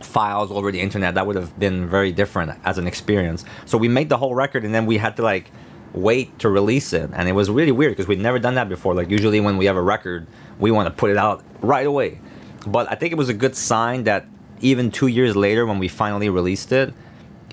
files 0.00 0.50
over 0.50 0.72
the 0.72 0.80
internet 0.80 1.14
that 1.14 1.26
would 1.26 1.36
have 1.36 1.58
been 1.58 1.88
very 1.88 2.12
different 2.12 2.58
as 2.64 2.78
an 2.78 2.86
experience. 2.86 3.44
So 3.66 3.78
we 3.78 3.88
made 3.88 4.08
the 4.08 4.16
whole 4.16 4.34
record 4.34 4.64
and 4.64 4.74
then 4.74 4.86
we 4.86 4.96
had 4.96 5.16
to 5.16 5.22
like 5.22 5.50
wait 5.92 6.38
to 6.38 6.48
release 6.48 6.92
it. 6.92 7.10
And 7.12 7.28
it 7.28 7.32
was 7.32 7.50
really 7.50 7.72
weird 7.72 7.92
because 7.92 8.06
we'd 8.06 8.20
never 8.20 8.38
done 8.38 8.54
that 8.54 8.68
before. 8.68 8.94
Like 8.94 9.10
usually 9.10 9.40
when 9.40 9.56
we 9.56 9.66
have 9.66 9.76
a 9.76 9.82
record 9.82 10.26
we 10.58 10.70
want 10.70 10.86
to 10.86 10.90
put 10.90 11.10
it 11.10 11.16
out 11.16 11.44
right 11.60 11.86
away. 11.86 12.20
But 12.66 12.90
i 12.90 12.94
think 12.94 13.12
it 13.12 13.16
was 13.16 13.28
a 13.28 13.34
good 13.34 13.56
sign 13.56 14.04
that 14.04 14.26
even 14.60 14.90
two 14.90 15.06
years 15.06 15.34
later 15.34 15.64
when 15.64 15.78
we 15.78 15.88
finally 15.88 16.28
released 16.28 16.72
it 16.72 16.92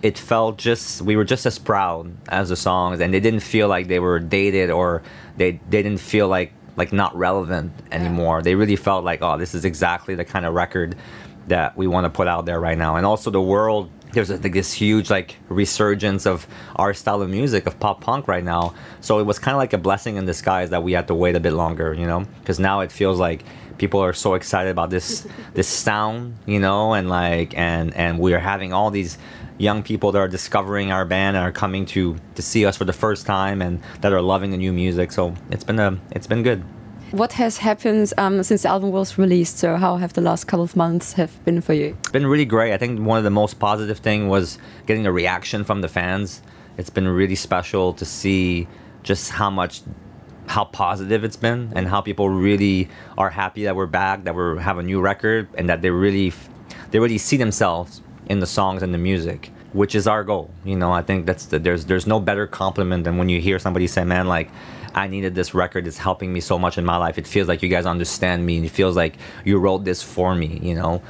it 0.03 0.17
felt 0.17 0.57
just 0.57 1.01
we 1.01 1.15
were 1.15 1.23
just 1.23 1.45
as 1.45 1.57
proud 1.57 2.15
as 2.29 2.49
the 2.49 2.55
songs 2.55 2.99
and 2.99 3.13
they 3.13 3.19
didn't 3.19 3.39
feel 3.39 3.67
like 3.67 3.87
they 3.87 3.99
were 3.99 4.19
dated 4.19 4.69
or 4.69 5.01
they 5.37 5.51
they 5.69 5.81
didn't 5.81 5.99
feel 5.99 6.27
like 6.27 6.53
like 6.75 6.93
not 6.93 7.15
relevant 7.17 7.71
anymore. 7.91 8.43
They 8.43 8.53
really 8.53 8.75
felt 8.75 9.03
like 9.03 9.21
oh 9.21 9.37
this 9.37 9.55
is 9.55 9.65
exactly 9.65 10.15
the 10.15 10.25
kind 10.25 10.45
of 10.45 10.53
record 10.53 10.95
that 11.47 11.77
we 11.77 11.87
want 11.87 12.05
to 12.05 12.09
put 12.09 12.27
out 12.27 12.45
there 12.45 12.59
right 12.59 12.77
now. 12.77 12.95
And 12.95 13.05
also 13.05 13.31
the 13.31 13.41
world 13.41 13.91
there's 14.13 14.29
like 14.29 14.53
this 14.53 14.71
huge 14.73 15.09
like 15.09 15.35
resurgence 15.49 16.25
of 16.25 16.47
our 16.77 16.93
style 16.93 17.21
of 17.21 17.29
music 17.29 17.67
of 17.67 17.79
pop 17.79 18.01
punk 18.01 18.27
right 18.27 18.43
now. 18.43 18.73
So 19.01 19.19
it 19.19 19.23
was 19.23 19.37
kind 19.37 19.53
of 19.53 19.59
like 19.59 19.73
a 19.73 19.77
blessing 19.77 20.15
in 20.15 20.25
disguise 20.25 20.69
that 20.69 20.81
we 20.83 20.93
had 20.93 21.07
to 21.07 21.15
wait 21.15 21.35
a 21.35 21.39
bit 21.39 21.53
longer 21.53 21.93
you 21.93 22.07
know? 22.07 22.25
Because 22.39 22.59
now 22.59 22.79
it 22.81 22.91
feels 22.91 23.19
like 23.19 23.43
people 23.77 23.99
are 23.99 24.13
so 24.13 24.33
excited 24.33 24.69
about 24.69 24.89
this 24.89 25.27
this 25.53 25.67
sound 25.67 26.37
you 26.45 26.59
know? 26.59 26.93
And 26.93 27.09
like 27.09 27.57
and 27.57 27.93
and 27.95 28.19
we're 28.19 28.39
having 28.39 28.73
all 28.73 28.91
these 28.91 29.17
young 29.57 29.81
people 29.81 30.11
that 30.11 30.19
are 30.19 30.27
discovering 30.27 30.91
our 30.91 31.03
band 31.03 31.35
and 31.35 31.43
are 31.43 31.51
coming 31.51 31.85
to 31.87 32.17
to 32.35 32.41
see 32.41 32.65
us 32.65 32.77
for 32.77 32.85
the 32.85 32.93
first 32.93 33.25
time 33.25 33.61
and 33.61 33.81
that 34.01 34.13
are 34.13 34.21
loving 34.21 34.51
the 34.51 34.57
new 34.57 34.71
music. 34.71 35.11
So 35.11 35.35
it's 35.51 35.63
been 35.63 35.79
a 35.79 35.99
it's 36.11 36.27
been 36.27 36.43
good 36.43 36.63
What 37.11 37.33
has 37.33 37.59
happened 37.59 38.13
um, 38.17 38.43
since 38.43 38.63
the 38.63 38.69
album 38.69 38.91
was 38.91 39.17
released? 39.17 39.59
So 39.59 39.77
how 39.77 39.95
have 39.95 40.11
the 40.11 40.19
last 40.19 40.43
couple 40.43 40.65
of 40.65 40.75
months 40.75 41.13
have 41.13 41.43
been 41.45 41.61
for 41.61 41.73
you? 41.73 41.95
It's 41.99 42.09
been 42.09 42.27
really 42.27 42.43
great. 42.43 42.73
I 42.73 42.77
think 42.77 42.99
one 42.99 43.17
of 43.17 43.23
the 43.23 43.29
most 43.29 43.59
positive 43.59 43.99
thing 43.99 44.27
was 44.27 44.59
getting 44.87 45.07
a 45.07 45.11
reaction 45.11 45.63
from 45.63 45.79
the 45.79 45.87
fans. 45.87 46.41
It's 46.77 46.89
been 46.89 47.07
really 47.07 47.35
special 47.35 47.93
to 47.93 48.03
see 48.03 48.67
just 49.03 49.31
how 49.31 49.49
much 49.49 49.83
how 50.47 50.65
positive 50.65 51.23
it's 51.23 51.37
been 51.37 51.71
and 51.75 51.87
how 51.87 52.01
people 52.01 52.29
really 52.29 52.89
are 53.17 53.29
happy 53.29 53.63
that 53.63 53.75
we're 53.75 53.85
back, 53.85 54.25
that 54.25 54.35
we 54.35 54.61
have 54.61 54.77
a 54.77 54.83
new 54.83 54.99
record 54.99 55.47
and 55.57 55.69
that 55.69 55.81
they 55.81 55.89
really 55.89 56.33
they 56.91 56.99
really 56.99 57.17
see 57.17 57.37
themselves 57.37 58.01
in 58.25 58.41
the 58.41 58.47
songs 58.47 58.83
and 58.83 58.93
the 58.93 58.97
music, 58.97 59.49
which 59.71 59.95
is 59.95 60.07
our 60.07 60.25
goal. 60.25 60.49
You 60.65 60.75
know, 60.75 60.91
I 60.91 61.03
think 61.03 61.25
that's 61.25 61.45
the, 61.45 61.57
there's 61.57 61.85
there's 61.85 62.05
no 62.05 62.19
better 62.19 62.47
compliment 62.47 63.05
than 63.05 63.17
when 63.17 63.29
you 63.29 63.39
hear 63.39 63.59
somebody 63.59 63.87
say, 63.87 64.03
"Man, 64.03 64.27
like 64.27 64.49
I 64.97 65.07
needed 65.07 65.35
this 65.35 65.53
record. 65.53 65.85
It's 65.87 65.97
helping 65.97 66.33
me 66.33 66.41
so 66.41 66.57
much 66.57 66.77
in 66.77 66.85
my 66.85 66.97
life. 66.97 67.17
It 67.17 67.27
feels 67.27 67.47
like 67.47 67.61
you 67.61 67.69
guys 67.69 67.85
understand 67.85 68.45
me. 68.45 68.57
And 68.57 68.65
it 68.65 68.69
feels 68.69 68.95
like 68.95 69.17
you 69.45 69.57
wrote 69.59 69.85
this 69.85 70.01
for 70.01 70.33
me." 70.35 70.59
You 70.61 70.75
know, 70.75 71.01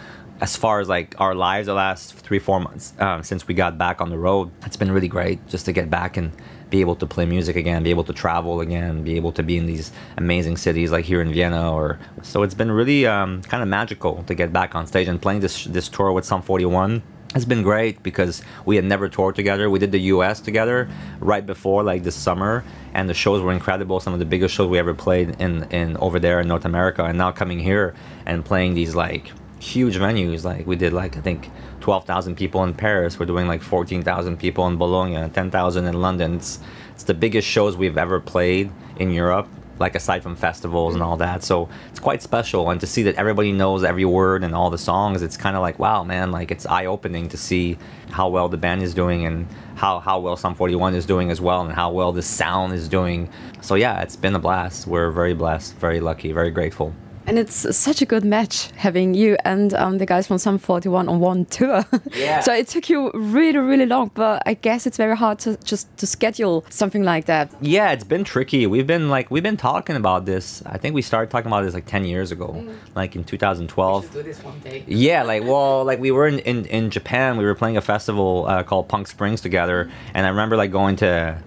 as 0.42 0.56
far 0.56 0.80
as 0.80 0.88
like 0.88 1.16
our 1.20 1.34
lives 1.34 1.68
the 1.68 1.74
last 1.74 2.14
three 2.14 2.40
four 2.40 2.60
months 2.60 2.94
um, 3.00 3.24
since 3.24 3.48
we 3.48 3.54
got 3.54 3.78
back 3.78 4.02
on 4.02 4.10
the 4.10 4.18
road, 4.18 4.52
it's 4.66 4.78
been 4.78 4.92
really 4.92 5.08
great 5.08 5.46
just 5.48 5.66
to 5.66 5.72
get 5.72 5.90
back 5.90 6.18
and 6.18 6.32
be 6.70 6.82
able 6.82 6.96
to 6.98 7.06
play 7.06 7.26
music 7.26 7.56
again, 7.56 7.82
be 7.82 7.90
able 7.90 8.04
to 8.04 8.14
travel 8.14 8.60
again, 8.60 9.04
be 9.04 9.16
able 9.16 9.32
to 9.32 9.42
be 9.42 9.58
in 9.58 9.66
these 9.66 9.92
amazing 10.18 10.58
cities 10.58 10.92
like 10.92 11.06
here 11.06 11.22
in 11.22 11.32
Vienna. 11.32 11.74
Or 11.74 11.98
so 12.22 12.44
it's 12.44 12.54
been 12.54 12.72
really 12.72 13.08
um, 13.08 13.42
kind 13.44 13.64
of 13.64 13.70
magical 13.70 14.24
to 14.24 14.36
get 14.36 14.52
back 14.52 14.76
on 14.76 14.86
stage 14.86 15.08
and 15.08 15.22
playing 15.22 15.40
this 15.40 15.66
this 15.66 15.88
tour 15.90 16.12
with 16.12 16.26
Sum 16.26 16.42
41 16.42 17.02
has 17.38 17.46
been 17.46 17.62
great 17.62 18.02
because 18.02 18.42
we 18.66 18.76
had 18.76 18.86
never 18.86 19.08
toured 19.08 19.36
together. 19.36 19.70
We 19.70 19.78
did 19.78 19.92
the 19.92 20.02
U.S. 20.16 20.40
together 20.40 20.90
right 21.20 21.46
before, 21.46 21.84
like 21.84 22.02
this 22.02 22.16
summer, 22.16 22.64
and 22.96 23.08
the 23.08 23.14
shows 23.14 23.44
were 23.44 23.54
incredible. 23.54 24.00
Some 24.00 24.14
of 24.14 24.18
the 24.20 24.26
biggest 24.26 24.56
shows 24.56 24.68
we 24.68 24.80
ever 24.80 24.96
played 24.96 25.40
in 25.40 25.64
in 25.66 25.98
over 25.98 26.18
there 26.18 26.40
in 26.40 26.48
North 26.48 26.66
America, 26.66 27.04
and 27.04 27.16
now 27.16 27.32
coming 27.32 27.60
here 27.60 27.94
and 28.26 28.44
playing 28.44 28.74
these 28.74 28.96
like 28.96 29.32
huge 29.60 29.98
venues. 29.98 30.44
Like 30.44 30.66
we 30.66 30.76
did 30.76 30.94
like 30.94 31.16
I 31.16 31.22
think 31.22 31.52
twelve 31.80 32.06
thousand 32.06 32.38
people 32.38 32.64
in 32.64 32.74
Paris. 32.74 33.20
We're 33.20 33.28
doing 33.28 33.48
like 33.48 33.62
fourteen 33.62 34.02
thousand 34.02 34.38
people 34.38 34.66
in 34.66 34.78
Bologna, 34.78 35.30
ten 35.30 35.52
thousand 35.52 35.86
in 35.86 36.02
London. 36.02 36.38
It's 36.38 36.60
it's 36.96 37.04
the 37.04 37.14
biggest 37.14 37.48
shows 37.48 37.78
we've 37.78 38.00
ever 38.00 38.20
played 38.20 38.72
in 38.98 39.12
Europe 39.12 39.48
like 39.80 39.96
aside 39.96 40.24
from 40.24 40.36
festivals 40.36 40.94
and 40.94 41.02
mm-hmm. 41.02 41.12
all 41.12 41.18
that. 41.18 41.44
So 41.44 41.70
it's 41.90 42.00
quite 42.00 42.22
special, 42.22 42.70
and 42.70 42.80
to 42.82 42.88
see 42.88 43.04
that 43.04 43.16
everybody 43.16 43.52
knows 43.52 43.84
every 43.84 44.06
word 44.06 44.44
and 44.44 44.54
all 44.56 44.70
the 44.70 44.78
songs, 44.78 45.22
it's 45.22 45.38
kind 45.38 45.56
of 45.56 45.62
like 45.62 45.80
wow, 45.80 46.04
man! 46.04 46.32
Like 46.32 46.52
it's 46.52 46.66
eye 46.66 46.86
opening 46.86 47.30
to 47.30 47.38
see 47.38 47.78
how 48.10 48.30
well 48.30 48.50
the 48.50 48.58
band 48.58 48.84
is 48.84 48.94
doing 48.94 49.26
and 49.26 49.48
how 49.76 50.00
how 50.00 50.20
well 50.20 50.36
Sum 50.36 50.56
41 50.56 50.96
is 50.96 51.06
doing 51.06 51.32
as 51.32 51.42
well, 51.42 51.62
and 51.62 51.74
how 51.74 51.92
well 51.92 52.12
the 52.12 52.22
sound 52.22 52.74
is 52.74 52.88
doing. 52.88 53.30
So 53.62 53.76
yeah, 53.76 54.02
it's 54.02 54.16
been 54.16 54.36
a 54.36 54.40
blast. 54.40 54.88
We're 54.88 55.12
very 55.12 55.34
blessed, 55.34 55.76
very 55.76 56.00
lucky, 56.00 56.32
very 56.32 56.52
grateful. 56.52 56.94
And 57.28 57.38
it's 57.38 57.76
such 57.76 58.02
a 58.02 58.06
good 58.06 58.24
match 58.24 58.72
having 58.78 59.14
you 59.14 59.36
and 59.44 59.74
um, 59.74 59.98
the 59.98 60.06
guys 60.06 60.28
from 60.28 60.38
Sum 60.38 60.58
41 60.58 61.10
on 61.10 61.20
one 61.20 61.46
tour. 61.46 61.84
Yeah. 62.16 62.40
so 62.40 62.54
it 62.54 62.68
took 62.70 62.90
you 62.90 63.12
really, 63.14 63.60
really 63.60 63.86
long, 63.86 64.12
but 64.14 64.42
I 64.46 64.54
guess 64.54 64.88
it's 64.88 64.96
very 64.98 65.16
hard 65.16 65.40
to 65.40 65.58
just 65.58 65.96
to 65.98 66.08
schedule 66.08 66.64
something 66.70 67.04
like 67.04 67.26
that. 67.26 67.52
Yeah, 67.62 67.92
it's 67.92 68.06
been 68.06 68.24
tricky. 68.24 68.66
We've 68.66 68.88
been 68.88 69.10
like 69.10 69.30
we've 69.30 69.44
been 69.44 69.58
talking 69.58 69.96
about 69.98 70.26
this. 70.26 70.64
I 70.66 70.78
think 70.78 70.96
we 70.96 71.02
started 71.02 71.30
talking 71.30 71.48
about 71.48 71.64
this 71.64 71.74
like 71.74 71.86
10 71.86 72.06
years 72.06 72.32
ago, 72.32 72.66
like 72.96 73.16
in 73.16 73.24
2012. 73.26 74.14
do 74.14 74.24
this 74.24 74.42
one 74.44 74.60
day. 74.62 74.84
Yeah, 74.88 75.24
like 75.24 75.44
well, 75.44 75.84
like 75.84 76.00
we 76.00 76.12
were 76.12 76.28
in 76.28 76.40
in, 76.40 76.66
in 76.66 76.90
Japan. 76.90 77.38
We 77.38 77.44
were 77.46 77.56
playing 77.56 77.78
a 77.78 77.82
festival 77.82 78.46
uh, 78.48 78.64
called 78.64 78.88
Punk 78.88 79.08
Springs 79.08 79.42
together, 79.42 79.92
and 80.14 80.26
I 80.26 80.30
remember 80.30 80.56
like 80.56 80.72
going 80.72 80.96
to 80.98 81.38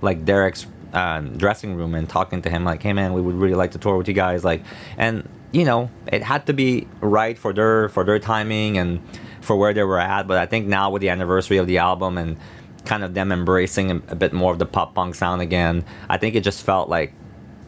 like 0.00 0.24
Deryck's 0.24 0.66
um, 0.92 1.36
dressing 1.36 1.74
room 1.74 1.94
and 1.94 2.08
talking 2.08 2.42
to 2.42 2.50
him 2.50 2.64
like, 2.64 2.82
"Hey 2.82 2.92
man, 2.92 3.12
we 3.12 3.20
would 3.20 3.34
really 3.34 3.54
like 3.54 3.72
to 3.72 3.78
tour 3.78 3.96
with 3.96 4.08
you 4.08 4.14
guys." 4.14 4.44
Like, 4.44 4.62
and 4.96 5.28
you 5.52 5.64
know, 5.64 5.90
it 6.06 6.22
had 6.22 6.46
to 6.46 6.52
be 6.52 6.86
right 7.00 7.38
for 7.38 7.52
their 7.52 7.88
for 7.88 8.04
their 8.04 8.18
timing 8.18 8.78
and 8.78 9.00
for 9.40 9.56
where 9.56 9.72
they 9.72 9.82
were 9.82 9.98
at. 9.98 10.26
But 10.26 10.38
I 10.38 10.46
think 10.46 10.66
now 10.66 10.90
with 10.90 11.00
the 11.00 11.08
anniversary 11.08 11.56
of 11.58 11.66
the 11.66 11.78
album 11.78 12.18
and 12.18 12.36
kind 12.84 13.04
of 13.04 13.14
them 13.14 13.32
embracing 13.32 13.90
a, 13.90 13.96
a 14.08 14.14
bit 14.14 14.32
more 14.32 14.52
of 14.52 14.58
the 14.58 14.66
pop 14.66 14.94
punk 14.94 15.14
sound 15.14 15.42
again, 15.42 15.84
I 16.08 16.18
think 16.18 16.34
it 16.34 16.42
just 16.42 16.62
felt 16.62 16.88
like 16.88 17.12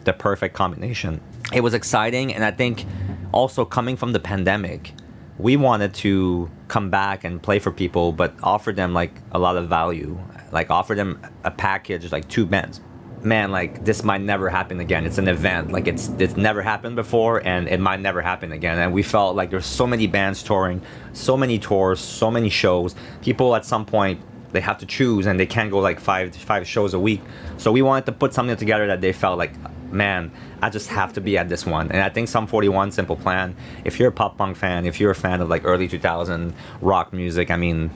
the 0.03 0.13
perfect 0.13 0.55
combination. 0.55 1.21
It 1.53 1.61
was 1.61 1.73
exciting, 1.73 2.33
and 2.33 2.43
I 2.43 2.51
think 2.51 2.85
also 3.31 3.65
coming 3.65 3.97
from 3.97 4.13
the 4.13 4.19
pandemic, 4.19 4.93
we 5.37 5.57
wanted 5.57 5.93
to 5.95 6.49
come 6.67 6.89
back 6.89 7.23
and 7.23 7.41
play 7.41 7.59
for 7.59 7.71
people, 7.71 8.11
but 8.11 8.33
offer 8.43 8.71
them 8.71 8.93
like 8.93 9.13
a 9.31 9.39
lot 9.39 9.57
of 9.57 9.67
value, 9.67 10.19
like 10.51 10.69
offer 10.69 10.95
them 10.95 11.19
a 11.43 11.51
package, 11.51 12.11
like 12.11 12.27
two 12.27 12.45
bands. 12.45 12.79
Man, 13.23 13.51
like 13.51 13.85
this 13.85 14.03
might 14.03 14.21
never 14.21 14.49
happen 14.49 14.79
again. 14.79 15.05
It's 15.05 15.17
an 15.17 15.27
event, 15.27 15.71
like 15.71 15.87
it's 15.87 16.09
it's 16.19 16.35
never 16.35 16.61
happened 16.61 16.95
before, 16.95 17.45
and 17.45 17.67
it 17.67 17.79
might 17.79 17.99
never 17.99 18.21
happen 18.21 18.51
again. 18.51 18.79
And 18.79 18.93
we 18.93 19.03
felt 19.03 19.35
like 19.35 19.51
there's 19.51 19.65
so 19.65 19.85
many 19.85 20.07
bands 20.07 20.41
touring, 20.41 20.81
so 21.13 21.37
many 21.37 21.59
tours, 21.59 21.99
so 21.99 22.31
many 22.31 22.49
shows. 22.49 22.95
People 23.21 23.55
at 23.55 23.65
some 23.65 23.85
point 23.85 24.21
they 24.51 24.59
have 24.59 24.77
to 24.79 24.85
choose 24.85 25.27
and 25.27 25.39
they 25.39 25.45
can't 25.45 25.71
go 25.71 25.79
like 25.79 25.97
five 25.97 26.35
five 26.35 26.67
shows 26.67 26.93
a 26.93 26.99
week 26.99 27.21
so 27.55 27.71
we 27.71 27.81
wanted 27.81 28.05
to 28.05 28.11
put 28.11 28.33
something 28.33 28.57
together 28.57 28.85
that 28.87 28.99
they 28.99 29.13
felt 29.13 29.37
like 29.37 29.53
man, 29.91 30.31
I 30.61 30.69
just 30.69 30.89
have 30.89 31.13
to 31.13 31.21
be 31.21 31.37
at 31.37 31.49
this 31.49 31.65
one. 31.65 31.91
And 31.91 32.01
I 32.01 32.09
think 32.09 32.27
Sum 32.27 32.47
41, 32.47 32.91
Simple 32.91 33.15
Plan, 33.15 33.55
if 33.83 33.99
you're 33.99 34.09
a 34.09 34.13
pop 34.13 34.37
punk 34.37 34.57
fan, 34.57 34.85
if 34.85 34.99
you're 34.99 35.11
a 35.11 35.15
fan 35.15 35.41
of 35.41 35.49
like 35.49 35.65
early 35.65 35.87
2000 35.87 36.53
rock 36.81 37.13
music, 37.13 37.51
I 37.51 37.57
mean, 37.57 37.91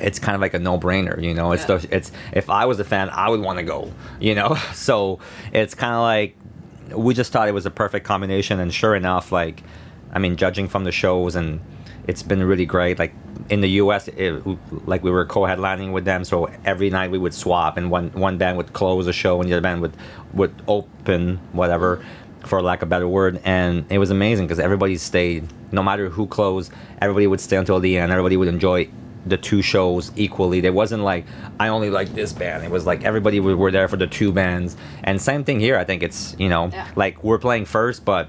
it's 0.00 0.18
kind 0.18 0.34
of 0.34 0.40
like 0.40 0.54
a 0.54 0.58
no-brainer, 0.58 1.22
you 1.22 1.34
know. 1.34 1.52
It's 1.52 1.68
Yeah. 1.68 1.76
the, 1.78 1.96
it's 1.96 2.12
if 2.32 2.48
I 2.50 2.66
was 2.66 2.80
a 2.80 2.84
fan, 2.84 3.08
I 3.10 3.28
would 3.28 3.40
want 3.40 3.58
to 3.58 3.64
go, 3.64 3.92
you 4.20 4.34
know. 4.34 4.56
So 4.74 5.18
it's 5.52 5.74
kind 5.74 5.94
of 5.94 6.00
like 6.02 6.36
we 6.96 7.14
just 7.14 7.30
thought 7.32 7.48
it 7.48 7.54
was 7.54 7.66
a 7.66 7.70
perfect 7.70 8.06
combination, 8.06 8.58
and 8.60 8.72
sure 8.72 8.94
enough, 8.96 9.30
like 9.32 9.62
I 10.12 10.18
mean, 10.18 10.36
judging 10.36 10.68
from 10.68 10.84
the 10.84 10.92
shows, 10.92 11.36
and 11.36 11.60
it's 12.08 12.22
been 12.22 12.42
really 12.42 12.66
great. 12.66 12.98
Like 12.98 13.14
in 13.48 13.60
the 13.60 13.70
U.S., 13.82 14.08
it, 14.08 14.42
like 14.86 15.02
we 15.04 15.10
were 15.10 15.24
co-headlining 15.24 15.92
with 15.92 16.04
them, 16.04 16.24
so 16.24 16.50
every 16.64 16.90
night 16.90 17.10
we 17.10 17.18
would 17.18 17.34
swap, 17.34 17.76
and 17.76 17.90
one 17.90 18.10
one 18.10 18.38
band 18.38 18.56
would 18.56 18.72
close 18.72 19.06
a 19.06 19.12
show, 19.12 19.40
and 19.40 19.48
the 19.48 19.54
other 19.54 19.60
band 19.62 19.80
would 19.82 19.96
would 20.34 20.54
open 20.66 21.38
whatever, 21.52 22.04
for 22.44 22.60
lack 22.62 22.82
of 22.82 22.88
a 22.88 22.90
better 22.90 23.06
word, 23.08 23.40
and 23.44 23.84
it 23.90 23.98
was 23.98 24.10
amazing 24.10 24.46
because 24.46 24.58
everybody 24.58 24.96
stayed. 24.96 25.46
No 25.72 25.82
matter 25.84 26.08
who 26.08 26.26
closed, 26.26 26.72
everybody 27.00 27.28
would 27.28 27.40
stay 27.40 27.56
until 27.56 27.78
the 27.78 27.96
end. 27.98 28.10
Everybody 28.10 28.36
would 28.36 28.48
enjoy 28.48 28.88
the 29.26 29.36
two 29.36 29.60
shows 29.62 30.10
equally. 30.16 30.60
There 30.60 30.72
wasn't 30.72 31.02
like 31.02 31.26
I 31.58 31.68
only 31.68 31.90
like 31.90 32.14
this 32.14 32.32
band. 32.32 32.64
It 32.64 32.70
was 32.70 32.86
like 32.86 33.04
everybody 33.04 33.40
were, 33.40 33.56
were 33.56 33.70
there 33.70 33.88
for 33.88 33.96
the 33.96 34.06
two 34.06 34.32
bands. 34.32 34.76
And 35.04 35.20
same 35.20 35.44
thing 35.44 35.60
here. 35.60 35.76
I 35.76 35.84
think 35.84 36.02
it's 36.02 36.34
you 36.38 36.48
know 36.48 36.70
Yeah. 36.72 36.86
like 36.96 37.22
we're 37.22 37.38
playing 37.38 37.66
first, 37.66 38.04
but 38.04 38.28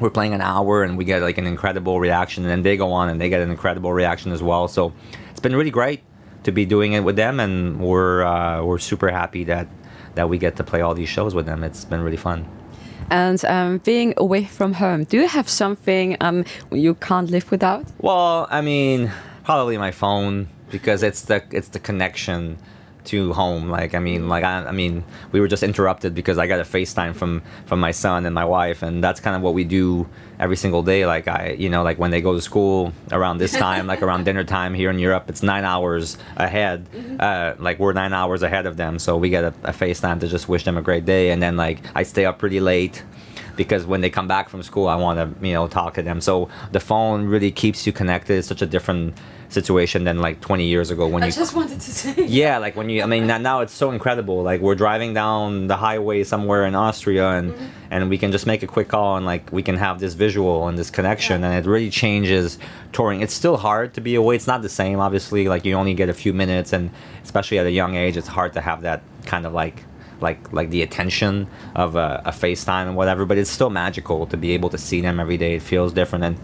we're 0.00 0.10
playing 0.10 0.34
an 0.34 0.40
hour 0.42 0.82
and 0.82 0.98
we 0.98 1.04
get 1.04 1.22
like 1.22 1.38
an 1.38 1.46
incredible 1.46 2.00
reaction, 2.00 2.42
and 2.44 2.50
then 2.50 2.62
they 2.62 2.76
go 2.76 2.92
on 2.92 3.08
and 3.08 3.20
they 3.20 3.28
get 3.28 3.40
an 3.40 3.50
incredible 3.50 3.92
reaction 3.92 4.32
as 4.32 4.42
well. 4.42 4.68
So 4.68 4.92
it's 5.30 5.40
been 5.40 5.54
really 5.56 5.70
great 5.70 6.02
to 6.42 6.52
be 6.52 6.64
doing 6.66 6.92
it 6.92 7.00
with 7.00 7.16
them, 7.16 7.40
and 7.40 7.80
we're 7.80 8.22
uh, 8.24 8.62
we're 8.64 8.78
super 8.78 9.10
happy 9.10 9.44
that 9.44 9.68
that 10.16 10.28
we 10.28 10.38
get 10.38 10.56
to 10.56 10.64
play 10.64 10.80
all 10.80 10.94
these 10.94 11.08
shows 11.08 11.34
with 11.34 11.46
them. 11.46 11.62
It's 11.64 11.84
been 11.84 12.02
really 12.02 12.16
fun. 12.16 12.46
And 13.10 13.44
um, 13.44 13.78
being 13.84 14.14
away 14.16 14.44
from 14.44 14.72
home, 14.74 15.04
do 15.04 15.16
you 15.18 15.28
have 15.28 15.48
something 15.48 16.16
um, 16.20 16.44
you 16.72 16.94
can't 16.94 17.30
live 17.30 17.50
without? 17.52 17.84
Well, 18.00 18.48
I 18.50 18.60
mean, 18.62 19.12
probably 19.46 19.78
my 19.78 19.92
phone 19.92 20.48
because 20.72 21.04
it's 21.04 21.22
the 21.22 21.40
it's 21.52 21.68
the 21.68 21.78
connection 21.78 22.58
to 23.04 23.32
home. 23.32 23.70
Like, 23.70 23.94
I 23.94 24.00
mean, 24.00 24.28
like 24.28 24.42
I, 24.42 24.66
I 24.66 24.72
mean, 24.72 25.04
we 25.30 25.38
were 25.38 25.46
just 25.46 25.62
interrupted 25.62 26.16
because 26.16 26.36
I 26.36 26.48
got 26.48 26.58
a 26.58 26.64
FaceTime 26.64 27.14
from 27.14 27.42
from 27.64 27.78
my 27.78 27.92
son 27.92 28.26
and 28.26 28.34
my 28.34 28.44
wife, 28.44 28.82
and 28.82 29.02
that's 29.04 29.20
kind 29.20 29.36
of 29.36 29.42
what 29.42 29.54
we 29.54 29.62
do 29.62 30.08
every 30.40 30.56
single 30.56 30.82
day. 30.82 31.06
Like 31.06 31.28
I, 31.28 31.52
you 31.52 31.70
know, 31.70 31.84
like 31.84 31.96
when 31.96 32.10
they 32.10 32.20
go 32.20 32.34
to 32.34 32.42
school 32.42 32.92
around 33.12 33.38
this 33.38 33.52
time, 33.52 33.86
like 33.86 34.02
around 34.02 34.24
dinner 34.24 34.42
time 34.42 34.74
here 34.74 34.90
in 34.90 34.98
Europe, 34.98 35.26
it's 35.28 35.44
nine 35.44 35.64
hours 35.64 36.18
ahead. 36.36 36.84
Uh, 37.20 37.54
like 37.60 37.78
we're 37.78 37.92
nine 37.92 38.12
hours 38.12 38.42
ahead 38.42 38.66
of 38.66 38.76
them, 38.76 38.98
so 38.98 39.16
we 39.16 39.30
get 39.30 39.44
a, 39.44 39.54
a 39.62 39.72
FaceTime 39.72 40.18
to 40.20 40.26
just 40.26 40.48
wish 40.48 40.64
them 40.64 40.76
a 40.76 40.82
great 40.82 41.04
day, 41.04 41.30
and 41.30 41.40
then 41.40 41.56
like 41.56 41.78
I 41.94 42.02
stay 42.02 42.24
up 42.24 42.40
pretty 42.40 42.58
late 42.58 43.04
because 43.54 43.86
when 43.86 44.00
they 44.00 44.10
come 44.10 44.26
back 44.26 44.48
from 44.48 44.64
school, 44.64 44.88
I 44.88 44.96
want 44.96 45.18
to 45.18 45.46
you 45.46 45.52
know 45.52 45.68
talk 45.68 45.94
to 45.94 46.02
them. 46.02 46.20
So 46.20 46.48
the 46.72 46.80
phone 46.80 47.26
really 47.26 47.52
keeps 47.52 47.86
you 47.86 47.92
connected. 47.92 48.38
It's 48.38 48.48
such 48.48 48.62
a 48.62 48.66
different 48.66 49.16
situation 49.48 50.04
than 50.04 50.18
like 50.18 50.40
20 50.40 50.64
years 50.64 50.90
ago 50.90 51.06
when 51.06 51.22
you 51.22 51.30
just 51.30 51.54
wanted 51.54 51.80
to 51.80 51.90
say. 51.90 52.24
yeah 52.26 52.58
like 52.58 52.76
when 52.76 52.88
you 52.88 53.02
i 53.02 53.06
mean 53.06 53.26
now- 53.26 53.60
it's 53.60 53.72
so 53.72 53.90
incredible 53.90 54.42
like 54.42 54.60
we're 54.60 54.74
driving 54.74 55.14
down 55.14 55.66
the 55.66 55.76
highway 55.76 56.24
somewhere 56.24 56.66
in 56.66 56.74
austria 56.74 57.30
and 57.30 57.52
mm-hmm. 57.52 57.66
and 57.90 58.10
we 58.10 58.18
can 58.18 58.32
just 58.32 58.46
make 58.46 58.62
a 58.62 58.66
quick 58.66 58.88
call 58.88 59.16
and 59.16 59.24
like 59.24 59.50
we 59.52 59.62
can 59.62 59.76
have 59.76 59.98
this 60.00 60.14
visual 60.14 60.68
and 60.68 60.78
this 60.78 60.90
connection 60.90 61.40
Yeah. 61.40 61.50
and 61.50 61.66
it 61.66 61.68
really 61.68 61.90
changes 61.90 62.58
touring 62.92 63.20
it's 63.20 63.34
still 63.34 63.56
hard 63.56 63.94
to 63.94 64.00
be 64.00 64.14
away 64.14 64.36
it's 64.36 64.46
not 64.46 64.62
the 64.62 64.68
same 64.68 65.00
obviously 65.00 65.48
like 65.48 65.64
you 65.64 65.74
only 65.74 65.94
get 65.94 66.08
a 66.08 66.14
few 66.14 66.32
minutes 66.32 66.72
and 66.72 66.90
especially 67.22 67.58
at 67.58 67.66
a 67.66 67.70
young 67.70 67.94
age 67.94 68.16
it's 68.16 68.28
hard 68.28 68.52
to 68.54 68.60
have 68.60 68.82
that 68.82 69.02
kind 69.24 69.46
of 69.46 69.52
like 69.52 69.84
like 70.20 70.52
like 70.52 70.70
the 70.70 70.82
attention 70.82 71.46
of 71.74 71.96
a, 71.96 72.22
a 72.24 72.30
FaceTime 72.30 72.86
and 72.86 72.96
whatever, 72.96 73.24
but 73.24 73.38
it's 73.38 73.50
still 73.50 73.70
magical 73.70 74.26
to 74.26 74.36
be 74.36 74.52
able 74.52 74.70
to 74.70 74.78
see 74.78 75.00
them 75.00 75.20
every 75.20 75.36
day. 75.36 75.56
It 75.56 75.62
feels 75.62 75.92
different, 75.92 76.24
and 76.24 76.38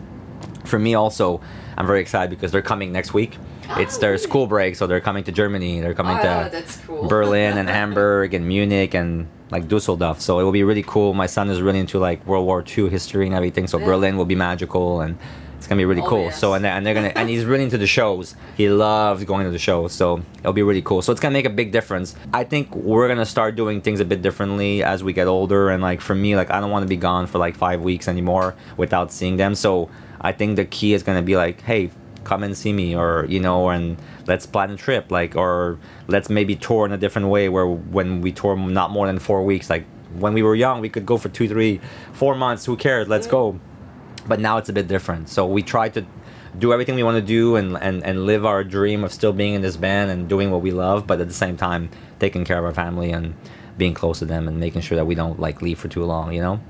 for 0.69 0.79
me 0.79 0.95
also, 0.95 1.41
I'm 1.77 1.87
very 1.87 2.01
excited 2.01 2.31
because 2.31 2.53
they're 2.53 2.63
coming 2.63 2.93
next 2.93 3.15
week. 3.15 3.39
It's 3.77 3.99
their 3.99 4.15
oh. 4.15 4.17
school 4.19 4.47
break, 4.47 4.77
so 4.77 4.87
they're 4.87 5.01
coming 5.01 5.25
to 5.25 5.33
Germany. 5.33 5.81
They're 5.81 5.95
coming 5.95 6.19
Oh, 6.19 6.49
to 6.51 6.65
cool. 6.87 7.09
Berlin 7.09 7.57
and 7.59 7.69
Hamburg 7.69 8.35
and 8.35 8.47
Munich 8.47 8.95
and 8.95 9.27
like 9.51 9.69
Dusseldorf. 9.69 10.21
So 10.21 10.41
it 10.41 10.45
will 10.45 10.53
be 10.53 10.65
really 10.65 10.83
cool. 10.87 11.15
My 11.15 11.27
son 11.27 11.49
is 11.51 11.61
really 11.63 11.79
into 11.79 11.99
like 11.99 12.27
World 12.27 12.47
War 12.47 12.65
II 12.67 12.89
history 12.89 13.27
and 13.27 13.35
everything. 13.35 13.67
So 13.67 13.79
Yeah. 13.79 13.87
Berlin 13.87 14.17
will 14.17 14.25
be 14.25 14.35
magical 14.35 15.01
and 15.01 15.17
it's 15.59 15.67
gonna 15.69 15.79
be 15.79 15.85
really 15.85 16.03
Oh, 16.03 16.09
cool. 16.09 16.25
yes. 16.25 16.39
So 16.41 16.55
and 16.55 16.65
they're, 16.65 16.73
and 16.73 16.85
they're 16.85 16.95
gonna 16.95 17.13
and 17.15 17.29
he's 17.29 17.45
really 17.45 17.63
into 17.65 17.79
the 17.79 17.87
shows. 17.87 18.35
He 18.57 18.69
loves 18.69 19.23
going 19.25 19.45
to 19.45 19.51
the 19.51 19.59
shows. 19.59 19.93
So 19.93 20.21
it'll 20.41 20.53
be 20.53 20.63
really 20.63 20.83
cool. 20.83 21.03
So 21.03 21.13
it's 21.13 21.21
gonna 21.21 21.35
make 21.35 21.45
a 21.47 21.51
big 21.51 21.71
difference. 21.71 22.15
I 22.35 22.45
think 22.45 22.75
we're 22.75 23.09
gonna 23.09 23.27
start 23.27 23.55
doing 23.55 23.81
things 23.81 24.01
a 24.01 24.05
bit 24.05 24.23
differently 24.23 24.83
as 24.83 25.05
we 25.05 25.13
get 25.13 25.27
older. 25.29 25.69
And 25.71 25.83
like 25.83 26.01
for 26.01 26.15
me, 26.15 26.35
like 26.35 26.51
I 26.51 26.61
don't 26.61 26.71
want 26.71 26.83
to 26.85 26.89
be 26.89 26.97
gone 26.97 27.27
for 27.27 27.39
like 27.39 27.55
five 27.57 27.81
weeks 27.83 28.09
anymore 28.09 28.55
without 28.77 29.13
seeing 29.13 29.37
them. 29.37 29.55
So 29.55 29.89
I 30.23 30.33
think 30.33 30.57
the 30.57 30.65
key 30.65 30.95
is 30.95 31.03
gonna 31.03 31.23
be 31.23 31.37
like, 31.37 31.61
hey, 31.63 31.91
come 32.25 32.43
and 32.45 32.57
see 32.57 32.73
me 32.73 32.95
or 32.95 33.27
you 33.29 33.41
know 33.41 33.69
and 33.71 33.97
let's 34.29 34.47
plan 34.47 34.71
a 34.71 34.77
trip 34.77 35.11
like 35.11 35.35
or 35.35 35.77
let's 36.07 36.31
maybe 36.31 36.55
tour 36.55 36.87
in 36.87 36.93
a 36.93 36.97
different 36.97 37.27
way 37.27 37.49
where 37.49 37.67
when 37.67 38.21
we 38.21 38.31
tour 38.31 38.57
not 38.57 38.93
more 38.93 39.09
than 39.09 39.19
four 39.19 39.43
weeks 39.43 39.69
like 39.69 39.85
when 40.19 40.33
we 40.35 40.43
were 40.43 40.55
young 40.55 40.81
we 40.81 40.89
could 40.89 41.07
go 41.07 41.17
for 41.17 41.29
two 41.29 41.49
three 41.49 41.81
four 42.13 42.35
months 42.35 42.65
who 42.65 42.77
cares? 42.77 43.09
Let's 43.09 43.27
go. 43.27 43.53
Mm. 43.53 43.61
But 44.29 44.39
now 44.39 44.57
it's 44.57 44.69
a 44.69 44.73
bit 44.73 44.87
different. 44.87 45.29
So 45.29 45.47
we 45.47 45.63
try 45.63 45.89
to 45.91 46.07
do 46.59 46.73
everything 46.73 46.95
we 46.95 47.03
want 47.03 47.17
to 47.17 47.23
do 47.23 47.57
and, 47.57 47.77
and 47.79 48.05
and 48.05 48.27
live 48.27 48.45
our 48.45 48.63
dream 48.63 49.05
of 49.05 49.13
still 49.13 49.33
being 49.33 49.55
in 49.55 49.63
this 49.63 49.77
band 49.77 50.11
and 50.11 50.29
doing 50.29 50.51
what 50.51 50.61
we 50.61 50.71
love 50.71 51.07
but 51.07 51.19
at 51.19 51.27
the 51.27 51.35
same 51.35 51.57
time 51.57 51.89
taking 52.21 52.45
care 52.45 52.59
of 52.59 52.65
our 52.65 52.75
family 52.75 53.11
and 53.11 53.35
being 53.79 53.95
close 53.95 54.19
to 54.19 54.27
them 54.27 54.47
and 54.47 54.61
making 54.61 54.83
sure 54.83 54.97
that 54.97 55.07
we 55.07 55.15
don't 55.15 55.41
like 55.41 55.63
leave 55.63 55.79
for 55.79 55.89
too 55.89 56.05
long 56.05 56.31
you 56.31 56.43
know 56.43 56.61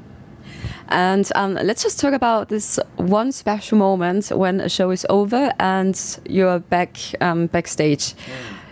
And 0.88 1.30
um, 1.34 1.54
let's 1.54 1.82
just 1.82 2.00
talk 2.00 2.12
about 2.12 2.48
this 2.48 2.78
one 2.96 3.32
special 3.32 3.78
moment 3.78 4.28
when 4.30 4.60
a 4.60 4.68
show 4.68 4.90
is 4.90 5.06
over 5.08 5.52
and 5.58 5.98
you're 6.28 6.58
back 6.58 6.96
um, 7.20 7.46
backstage. 7.46 8.14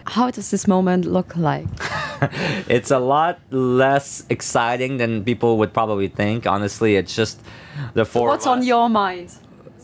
How 0.07 0.31
does 0.31 0.51
this 0.51 0.67
moment 0.67 1.05
look 1.05 1.37
like? 1.37 1.69
it's 2.69 2.91
a 2.91 2.99
lot 2.99 3.39
less 3.51 4.25
exciting 4.29 4.97
than 4.97 5.25
people 5.25 5.59
would 5.59 5.73
probably 5.73 6.09
think. 6.09 6.47
Honestly, 6.47 6.97
it's 6.97 7.15
just 7.15 7.41
the 7.95 8.05
four. 8.05 8.29
What's 8.29 8.47
of 8.47 8.53
on 8.53 8.63
your 8.65 8.89
mind? 8.89 9.31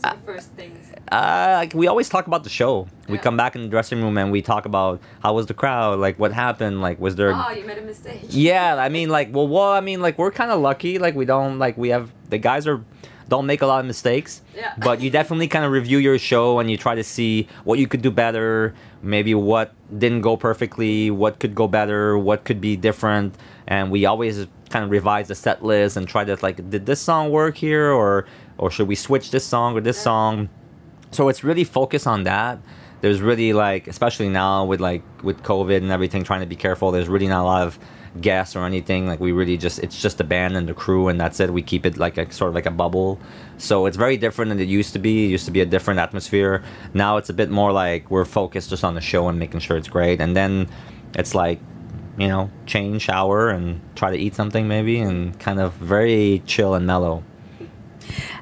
the 0.01 0.17
first 0.25 0.51
things. 0.51 0.86
Uh, 1.11 1.55
like 1.57 1.73
we 1.73 1.87
always 1.87 2.09
talk 2.09 2.27
about 2.27 2.43
the 2.43 2.49
show. 2.49 2.87
We 3.07 3.17
come 3.17 3.37
back 3.37 3.55
in 3.55 3.61
the 3.61 3.69
dressing 3.69 4.01
room 4.01 4.17
and 4.17 4.31
we 4.31 4.41
talk 4.41 4.65
about 4.65 4.99
how 5.21 5.33
was 5.33 5.45
the 5.45 5.53
crowd, 5.53 5.99
like 5.99 6.19
what 6.19 6.33
happened, 6.33 6.81
like 6.81 6.99
was 6.99 7.15
there. 7.15 7.33
Oh, 7.33 7.51
you 7.51 7.65
made 7.65 7.77
a 7.77 7.81
mistake. 7.81 8.21
Yeah, 8.29 8.75
I 8.75 8.89
mean, 8.89 9.09
like, 9.09 9.33
well, 9.33 9.47
well, 9.47 9.71
I 9.71 9.79
mean, 9.79 10.01
like, 10.01 10.17
we're 10.17 10.31
kind 10.31 10.51
of 10.51 10.59
lucky. 10.59 10.99
Like, 10.99 11.15
we 11.15 11.25
don't, 11.25 11.59
like, 11.59 11.77
we 11.77 11.89
have 11.89 12.11
the 12.29 12.37
guys 12.37 12.67
are 12.67 12.83
don't 13.29 13.45
make 13.45 13.61
a 13.61 13.67
lot 13.67 13.79
of 13.79 13.85
mistakes. 13.85 14.41
Yeah. 14.55 14.73
But 14.83 15.01
you 15.01 15.09
definitely 15.09 15.47
kind 15.47 15.65
of 15.65 15.71
review 15.71 15.97
your 15.97 16.17
show 16.17 16.59
and 16.59 16.69
you 16.71 16.77
try 16.77 16.95
to 16.95 17.03
see 17.03 17.47
what 17.63 17.79
you 17.79 17.87
could 17.87 18.01
do 18.01 18.11
better, 18.11 18.73
maybe 19.01 19.33
what 19.33 19.73
didn't 19.97 20.21
go 20.21 20.37
perfectly, 20.37 21.11
what 21.11 21.39
could 21.39 21.55
go 21.55 21.67
better, 21.67 22.17
what 22.17 22.43
could 22.45 22.61
be 22.61 22.75
different, 22.75 23.35
and 23.67 23.91
we 23.91 24.05
always 24.05 24.47
kind 24.69 24.83
of 24.83 24.91
revise 24.91 25.27
the 25.29 25.35
set 25.35 25.63
list 25.63 25.97
and 25.97 26.07
try 26.07 26.23
to 26.23 26.37
like, 26.41 26.69
did 26.69 26.85
this 26.85 26.99
song 26.99 27.29
work 27.29 27.57
here, 27.57 27.91
or 27.91 28.25
or 28.57 28.71
should 28.71 28.87
we 28.87 28.95
switch 28.95 29.31
this 29.31 29.45
song 29.45 29.75
or 29.75 29.81
this 29.81 29.97
song? 29.99 30.49
So 31.11 31.29
it's 31.29 31.43
really 31.43 31.63
focused 31.63 32.07
on 32.07 32.23
that. 32.23 32.59
There's 33.01 33.21
really 33.21 33.53
like 33.53 33.87
especially 33.87 34.29
now 34.29 34.65
with 34.65 34.81
like 34.81 35.03
with 35.23 35.43
covid 35.43 35.77
and 35.77 35.91
everything 35.91 36.23
trying 36.23 36.39
to 36.39 36.47
be 36.47 36.55
careful 36.55 36.89
there's 36.89 37.07
really 37.07 37.27
not 37.27 37.43
a 37.43 37.45
lot 37.45 37.67
of 37.67 37.77
guests 38.21 38.55
or 38.55 38.65
anything. 38.65 39.07
Like 39.07 39.19
we 39.19 39.31
really 39.31 39.57
just 39.57 39.79
it's 39.79 39.99
just 40.01 40.17
the 40.17 40.23
band 40.23 40.55
and 40.57 40.67
the 40.67 40.73
crew 40.73 41.07
and 41.07 41.19
that's 41.19 41.39
it. 41.39 41.51
We 41.51 41.61
keep 41.61 41.85
it 41.85 41.97
like 41.97 42.17
a 42.17 42.31
sort 42.31 42.49
of 42.49 42.55
like 42.55 42.65
a 42.65 42.71
bubble. 42.71 43.19
So 43.57 43.85
it's 43.85 43.97
very 43.97 44.17
different 44.17 44.49
than 44.49 44.59
it 44.59 44.67
used 44.67 44.93
to 44.93 44.99
be. 44.99 45.25
It 45.25 45.29
used 45.29 45.45
to 45.45 45.51
be 45.51 45.61
a 45.61 45.65
different 45.65 45.99
atmosphere. 45.99 46.63
Now 46.93 47.17
it's 47.17 47.29
a 47.29 47.33
bit 47.33 47.49
more 47.49 47.71
like 47.71 48.09
we're 48.11 48.25
focused 48.25 48.69
just 48.69 48.83
on 48.83 48.95
the 48.95 49.01
show 49.01 49.27
and 49.27 49.39
making 49.39 49.59
sure 49.61 49.77
it's 49.77 49.89
great. 49.89 50.21
And 50.21 50.35
then 50.35 50.67
it's 51.15 51.33
like 51.35 51.59
you 52.17 52.27
know 52.27 52.49
change 52.65 53.03
shower 53.03 53.49
and 53.49 53.79
try 53.95 54.11
to 54.11 54.17
eat 54.17 54.35
something 54.35 54.67
maybe 54.67 54.99
and 54.99 55.39
kind 55.39 55.59
of 55.59 55.73
very 55.73 56.41
chill 56.45 56.73
and 56.73 56.85
mellow 56.85 57.23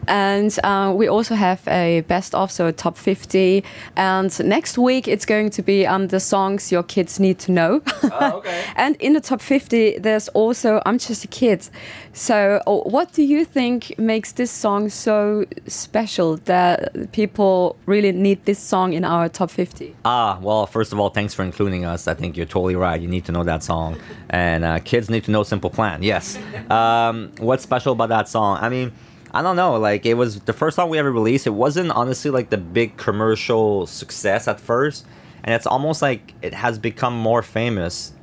And 0.08 0.58
uh, 0.64 0.94
we 0.96 1.08
also 1.08 1.36
have 1.36 1.68
a 1.68 2.02
best 2.02 2.36
of, 2.36 2.52
so 2.52 2.68
a 2.68 2.72
top 2.72 2.98
50. 2.98 3.64
And 3.96 4.46
next 4.46 4.78
week 4.78 5.08
it's 5.08 5.26
going 5.26 5.50
to 5.52 5.62
be 5.62 5.86
um, 5.88 6.08
the 6.08 6.20
songs 6.20 6.72
your 6.72 6.84
kids 6.84 7.20
need 7.20 7.40
to 7.40 7.52
know. 7.52 7.82
Oh, 8.04 8.38
okay. 8.38 8.66
and 8.76 8.96
in 8.98 9.14
the 9.14 9.22
top 9.22 9.42
50, 9.42 10.00
there's 10.00 10.28
also 10.30 10.82
I'm 10.86 10.98
Just 10.98 11.24
a 11.24 11.28
Kid. 11.28 11.68
So, 12.14 12.62
uh, 12.66 12.78
what 12.90 13.14
do 13.14 13.24
you 13.24 13.46
think 13.46 13.98
makes 13.98 14.34
this 14.34 14.52
song 14.52 14.90
so 14.90 15.46
special 15.68 16.38
that 16.46 17.12
people 17.12 17.76
really 17.86 18.12
need 18.12 18.46
this 18.46 18.60
song 18.60 18.94
in 18.94 19.04
our 19.04 19.28
top 19.28 19.52
50? 19.52 19.96
Ah, 20.06 20.40
well, 20.42 20.66
first 20.66 20.94
of 20.94 21.00
all, 21.00 21.10
thanks 21.10 21.34
for 21.34 21.44
including 21.44 21.86
us. 21.86 22.08
I 22.08 22.14
think 22.14 22.38
you're 22.38 22.46
totally 22.46 22.76
right. 22.76 23.02
You 23.02 23.08
need 23.08 23.26
to 23.26 23.32
know 23.32 23.44
that 23.44 23.64
song. 23.64 23.98
And 24.30 24.64
uh, 24.64 24.80
kids 24.80 25.10
need 25.10 25.24
to 25.26 25.32
know 25.32 25.44
Simple 25.44 25.70
Plan. 25.70 26.04
Yes. 26.04 26.38
Um, 26.70 27.32
what's 27.40 27.64
special 27.64 27.94
about 27.94 28.10
that 28.10 28.30
song? 28.30 28.58
I 28.62 28.70
mean, 28.70 28.92
I 29.36 29.42
don't 29.42 29.58
know. 29.58 29.76
Like, 29.76 30.06
it 30.06 30.14
was 30.14 30.40
the 30.40 30.54
first 30.54 30.78
song 30.78 30.90
we 30.90 30.98
ever 30.98 31.12
released. 31.12 31.46
It 31.46 31.50
wasn't 31.50 31.92
honestly 31.92 32.32
like 32.32 32.52
the 32.52 32.58
big 32.58 32.96
commercial 32.96 33.86
success 33.86 34.48
at 34.48 34.62
first. 34.62 35.06
And 35.44 35.54
it's 35.54 35.68
almost 35.68 36.02
like 36.02 36.34
it 36.42 36.54
has 36.54 36.80
become 36.80 37.14
more 37.14 37.42
famous 37.42 38.14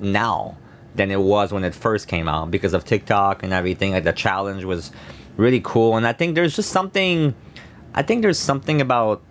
now 0.00 0.56
than 0.94 1.10
it 1.10 1.20
was 1.20 1.52
when 1.52 1.64
it 1.64 1.74
first 1.74 2.08
came 2.08 2.28
out 2.28 2.50
because 2.50 2.72
of 2.72 2.86
TikTok 2.86 3.42
and 3.42 3.52
everything. 3.52 3.92
Like 3.92 4.04
the 4.04 4.12
challenge 4.14 4.64
was 4.64 4.90
really 5.36 5.60
cool, 5.62 5.98
and 5.98 6.06
I 6.06 6.14
think 6.14 6.34
there's 6.34 6.56
just 6.56 6.70
something. 6.70 7.34
I 7.94 8.02
think 8.02 8.22
there's 8.22 8.38
something 8.38 8.80
about 8.80 9.22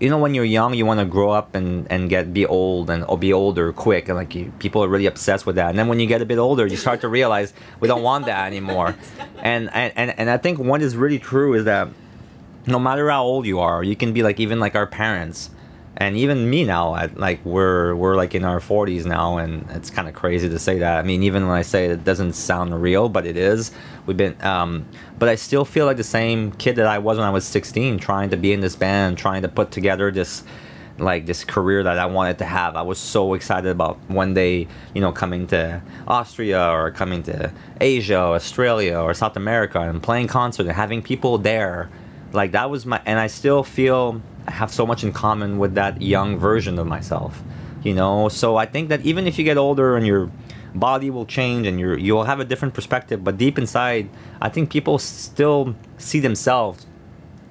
you 0.00 0.08
know 0.08 0.18
when 0.18 0.34
you're 0.34 0.44
young 0.44 0.74
you 0.74 0.86
want 0.86 1.00
to 1.00 1.06
grow 1.06 1.30
up 1.30 1.54
and 1.54 1.90
and 1.90 2.08
get 2.08 2.32
be 2.32 2.46
old 2.46 2.88
and 2.90 3.04
or 3.04 3.18
be 3.18 3.32
older 3.32 3.72
quick 3.72 4.08
and 4.08 4.16
like 4.16 4.34
you, 4.34 4.52
people 4.58 4.82
are 4.84 4.88
really 4.88 5.06
obsessed 5.06 5.46
with 5.46 5.56
that. 5.56 5.70
And 5.70 5.78
then 5.78 5.88
when 5.88 5.98
you 5.98 6.06
get 6.06 6.22
a 6.22 6.26
bit 6.26 6.38
older 6.38 6.66
you 6.66 6.76
start 6.76 7.00
to 7.00 7.08
realize 7.08 7.52
we 7.80 7.88
don't 7.88 8.02
want 8.02 8.26
that 8.26 8.46
anymore. 8.46 8.96
And 9.42 9.70
and 9.72 9.92
and, 9.96 10.14
and 10.18 10.30
i 10.30 10.36
think 10.36 10.58
what 10.58 10.82
is 10.82 10.96
really 10.96 11.18
true 11.18 11.54
is 11.54 11.64
that 11.64 11.88
no 12.66 12.78
matter 12.78 13.08
how 13.10 13.24
old 13.24 13.46
you 13.46 13.60
are 13.60 13.82
you 13.82 13.96
can 13.96 14.12
be 14.12 14.22
like 14.22 14.38
even 14.40 14.60
like 14.60 14.74
our 14.74 14.86
parents 14.86 15.50
and 15.98 16.16
even 16.16 16.48
me 16.48 16.64
now 16.64 16.94
at 16.94 17.18
like 17.18 17.44
we're 17.44 17.94
we're 17.96 18.14
like 18.14 18.34
in 18.34 18.44
our 18.44 18.60
40s 18.60 19.04
now 19.04 19.36
and 19.36 19.68
it's 19.70 19.90
kind 19.90 20.08
of 20.08 20.14
crazy 20.14 20.48
to 20.48 20.58
say 20.58 20.78
that. 20.78 20.98
I 20.98 21.02
mean 21.02 21.24
even 21.24 21.46
when 21.46 21.56
i 21.56 21.62
say 21.62 21.86
it, 21.86 21.90
it 21.90 22.04
doesn't 22.04 22.32
sound 22.34 22.80
real 22.80 23.08
but 23.08 23.26
it 23.26 23.36
is. 23.36 23.72
We've 24.06 24.16
been 24.16 24.40
um 24.42 24.86
but 25.18 25.28
i 25.28 25.34
still 25.34 25.64
feel 25.64 25.86
like 25.86 25.96
the 25.96 26.04
same 26.04 26.52
kid 26.52 26.76
that 26.76 26.86
i 26.86 26.98
was 26.98 27.18
when 27.18 27.26
i 27.26 27.30
was 27.30 27.44
16 27.44 27.98
trying 27.98 28.30
to 28.30 28.36
be 28.36 28.52
in 28.52 28.60
this 28.60 28.76
band 28.76 29.18
trying 29.18 29.42
to 29.42 29.48
put 29.48 29.72
together 29.72 30.10
this 30.12 30.44
like 30.98 31.26
this 31.26 31.44
career 31.44 31.82
that 31.82 31.98
i 31.98 32.06
wanted 32.06 32.38
to 32.38 32.44
have. 32.44 32.76
I 32.76 32.82
was 32.82 32.98
so 32.98 33.34
excited 33.34 33.70
about 33.70 33.98
one 34.08 34.34
day 34.34 34.68
you 34.94 35.00
know 35.00 35.10
coming 35.10 35.48
to 35.48 35.82
austria 36.06 36.70
or 36.70 36.92
coming 36.92 37.24
to 37.24 37.52
asia 37.80 38.20
or 38.20 38.34
australia 38.36 38.98
or 38.98 39.14
south 39.14 39.36
america 39.36 39.80
and 39.80 40.00
playing 40.00 40.28
concerts 40.28 40.68
and 40.68 40.76
having 40.76 41.02
people 41.02 41.38
there 41.38 41.90
like 42.32 42.52
that 42.52 42.70
was 42.70 42.84
my 42.84 43.00
and 43.06 43.18
i 43.18 43.26
still 43.26 43.62
feel 43.62 44.20
I 44.48 44.52
have 44.52 44.72
so 44.72 44.86
much 44.86 45.04
in 45.04 45.12
common 45.12 45.58
with 45.58 45.74
that 45.74 46.00
young 46.00 46.38
version 46.38 46.78
of 46.78 46.86
myself, 46.86 47.42
you 47.82 47.92
know. 47.92 48.30
So 48.30 48.56
I 48.56 48.64
think 48.64 48.88
that 48.88 49.02
even 49.02 49.26
if 49.26 49.38
you 49.38 49.44
get 49.44 49.58
older 49.58 49.94
and 49.94 50.06
your 50.06 50.30
body 50.74 51.10
will 51.10 51.26
change 51.26 51.66
and 51.66 51.78
you 51.78 51.96
you'll 51.96 52.24
have 52.24 52.40
a 52.40 52.46
different 52.46 52.72
perspective, 52.72 53.22
but 53.22 53.36
deep 53.36 53.58
inside, 53.58 54.08
I 54.40 54.48
think 54.48 54.70
people 54.70 54.98
still 54.98 55.76
see 55.98 56.18
themselves 56.18 56.86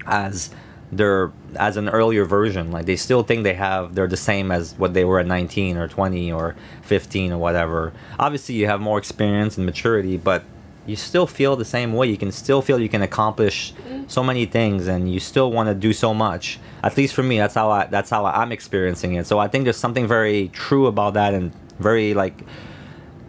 as 0.07 0.49
their 0.91 1.31
as 1.55 1.77
an 1.77 1.87
earlier 1.87 2.25
version. 2.25 2.71
Like 2.71 2.87
they 2.87 2.95
still 2.95 3.21
think 3.21 3.43
they 3.43 3.53
have 3.53 3.93
they're 3.93 4.07
the 4.07 4.17
same 4.17 4.51
as 4.51 4.73
what 4.79 4.95
they 4.95 5.05
were 5.05 5.19
at 5.19 5.27
19 5.27 5.77
or 5.77 5.87
20 5.87 6.31
or 6.31 6.55
15 6.81 7.31
or 7.31 7.37
whatever. 7.37 7.93
Obviously, 8.17 8.55
you 8.55 8.65
have 8.65 8.81
more 8.81 8.97
experience 8.97 9.55
and 9.55 9.67
maturity, 9.67 10.17
but 10.17 10.43
you 10.87 10.95
still 10.95 11.27
feel 11.27 11.55
the 11.55 11.65
same 11.65 11.93
way. 11.93 12.07
You 12.07 12.17
can 12.17 12.31
still 12.31 12.61
feel 12.61 12.79
you 12.79 12.89
can 12.89 13.03
accomplish 13.03 13.73
mm-hmm. 13.73 14.05
so 14.07 14.23
many 14.23 14.45
things, 14.45 14.87
and 14.87 15.11
you 15.13 15.19
still 15.19 15.51
want 15.51 15.67
to 15.67 15.75
do 15.75 15.93
so 15.93 16.13
much. 16.13 16.59
At 16.81 16.97
least 16.97 17.13
for 17.13 17.23
me, 17.23 17.37
that's 17.37 17.53
how 17.53 17.69
I 17.69 17.85
that's 17.85 18.09
how 18.09 18.25
I'm 18.25 18.51
experiencing 18.51 19.15
it. 19.15 19.27
So 19.27 19.37
I 19.37 19.47
think 19.47 19.65
there's 19.65 19.77
something 19.77 20.07
very 20.07 20.47
true 20.49 20.87
about 20.87 21.13
that, 21.13 21.33
and 21.33 21.51
very 21.77 22.13
like 22.13 22.41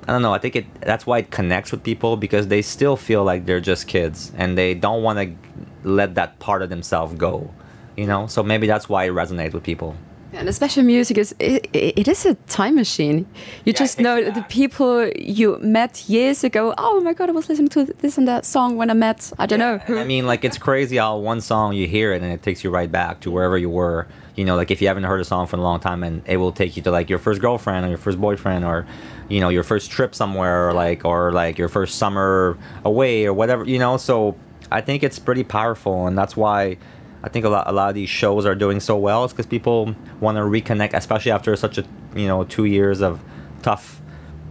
I 0.06 0.12
don't 0.12 0.22
know. 0.22 0.32
I 0.32 0.38
think 0.38 0.56
it 0.56 0.66
that's 0.80 1.04
why 1.04 1.18
it 1.18 1.30
connects 1.30 1.72
with 1.72 1.82
people 1.82 2.16
because 2.16 2.46
they 2.46 2.62
still 2.62 2.96
feel 2.96 3.24
like 3.24 3.44
they're 3.44 3.60
just 3.60 3.88
kids, 3.88 4.32
and 4.36 4.56
they 4.56 4.72
don't 4.74 5.02
want 5.02 5.18
to 5.18 5.88
let 5.88 6.14
that 6.14 6.38
part 6.38 6.62
of 6.62 6.70
themselves 6.70 7.14
go. 7.14 7.52
You 7.96 8.06
know, 8.06 8.28
so 8.28 8.44
maybe 8.44 8.68
that's 8.68 8.88
why 8.88 9.04
it 9.04 9.10
resonates 9.10 9.52
with 9.52 9.64
people. 9.64 9.96
And 10.32 10.48
especially 10.48 10.82
music 10.82 11.16
is 11.16 11.34
it, 11.38 11.68
it 11.72 12.06
is 12.06 12.26
a 12.26 12.34
time 12.34 12.74
machine. 12.74 13.26
You 13.64 13.72
Yeah, 13.72 13.72
just 13.72 13.98
know 13.98 14.30
the 14.30 14.42
people 14.42 15.08
you 15.16 15.58
met 15.60 16.08
years 16.08 16.44
ago. 16.44 16.74
Oh 16.76 17.00
my 17.00 17.14
god, 17.14 17.30
I 17.30 17.32
was 17.32 17.48
listening 17.48 17.68
to 17.70 17.84
this 17.84 18.18
and 18.18 18.28
that 18.28 18.44
song 18.44 18.76
when 18.76 18.90
I 18.90 18.94
met 18.94 19.32
I 19.38 19.46
don't 19.46 19.58
know. 19.58 19.80
I 19.88 20.04
mean, 20.04 20.26
like 20.26 20.44
it's 20.44 20.58
crazy 20.58 20.98
how 20.98 21.16
one 21.16 21.40
song 21.40 21.72
you 21.72 21.86
hear 21.86 22.12
it 22.12 22.22
and 22.22 22.30
it 22.30 22.42
takes 22.42 22.62
you 22.62 22.70
right 22.70 22.90
back 22.92 23.20
to 23.20 23.30
wherever 23.30 23.56
you 23.56 23.70
were. 23.70 24.06
You 24.36 24.44
know, 24.44 24.54
like 24.54 24.70
if 24.70 24.80
you 24.82 24.88
haven't 24.88 25.04
heard 25.04 25.20
a 25.20 25.24
song 25.24 25.46
for 25.46 25.56
a 25.56 25.60
long 25.60 25.80
time, 25.80 26.04
and 26.04 26.22
it 26.26 26.36
will 26.36 26.52
take 26.52 26.76
you 26.76 26.82
to 26.82 26.90
like 26.90 27.08
your 27.08 27.18
first 27.18 27.40
girlfriend 27.40 27.86
or 27.86 27.88
your 27.88 27.98
first 27.98 28.20
boyfriend 28.20 28.64
or, 28.64 28.86
you 29.28 29.40
know, 29.40 29.48
your 29.48 29.64
first 29.64 29.90
trip 29.90 30.14
somewhere 30.14 30.68
or 30.68 30.74
like 30.74 31.04
or 31.04 31.32
like 31.32 31.58
your 31.58 31.68
first 31.68 31.98
summer 31.98 32.56
away 32.84 33.24
or 33.24 33.32
whatever. 33.32 33.64
You 33.64 33.78
know, 33.78 33.96
so 33.96 34.36
I 34.70 34.82
think 34.82 35.02
it's 35.02 35.18
pretty 35.18 35.42
powerful, 35.42 36.06
and 36.06 36.16
that's 36.16 36.36
why. 36.36 36.76
I 37.22 37.28
think 37.28 37.44
a 37.44 37.48
lot, 37.48 37.68
a 37.68 37.72
lot 37.72 37.88
of 37.88 37.94
these 37.94 38.08
shows 38.08 38.46
are 38.46 38.54
doing 38.54 38.80
so 38.80 38.96
well. 38.96 39.24
is 39.24 39.32
because 39.32 39.46
people 39.46 39.94
want 40.20 40.36
to 40.36 40.42
reconnect, 40.42 40.94
especially 40.94 41.32
after 41.32 41.54
such 41.56 41.78
a 41.78 41.84
you 42.14 42.26
know 42.26 42.44
two 42.44 42.64
years 42.64 43.00
of 43.00 43.20
tough 43.62 44.00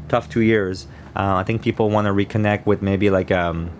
tough 0.10 0.30
two 0.30 0.42
years. 0.42 0.88
Uh, 1.16 1.36
I 1.36 1.44
think 1.44 1.62
people 1.62 1.90
want 1.90 2.06
to 2.06 2.12
reconnect 2.12 2.66
with 2.66 2.82
maybe 2.82 3.10
like 3.10 3.32
um 3.32 3.72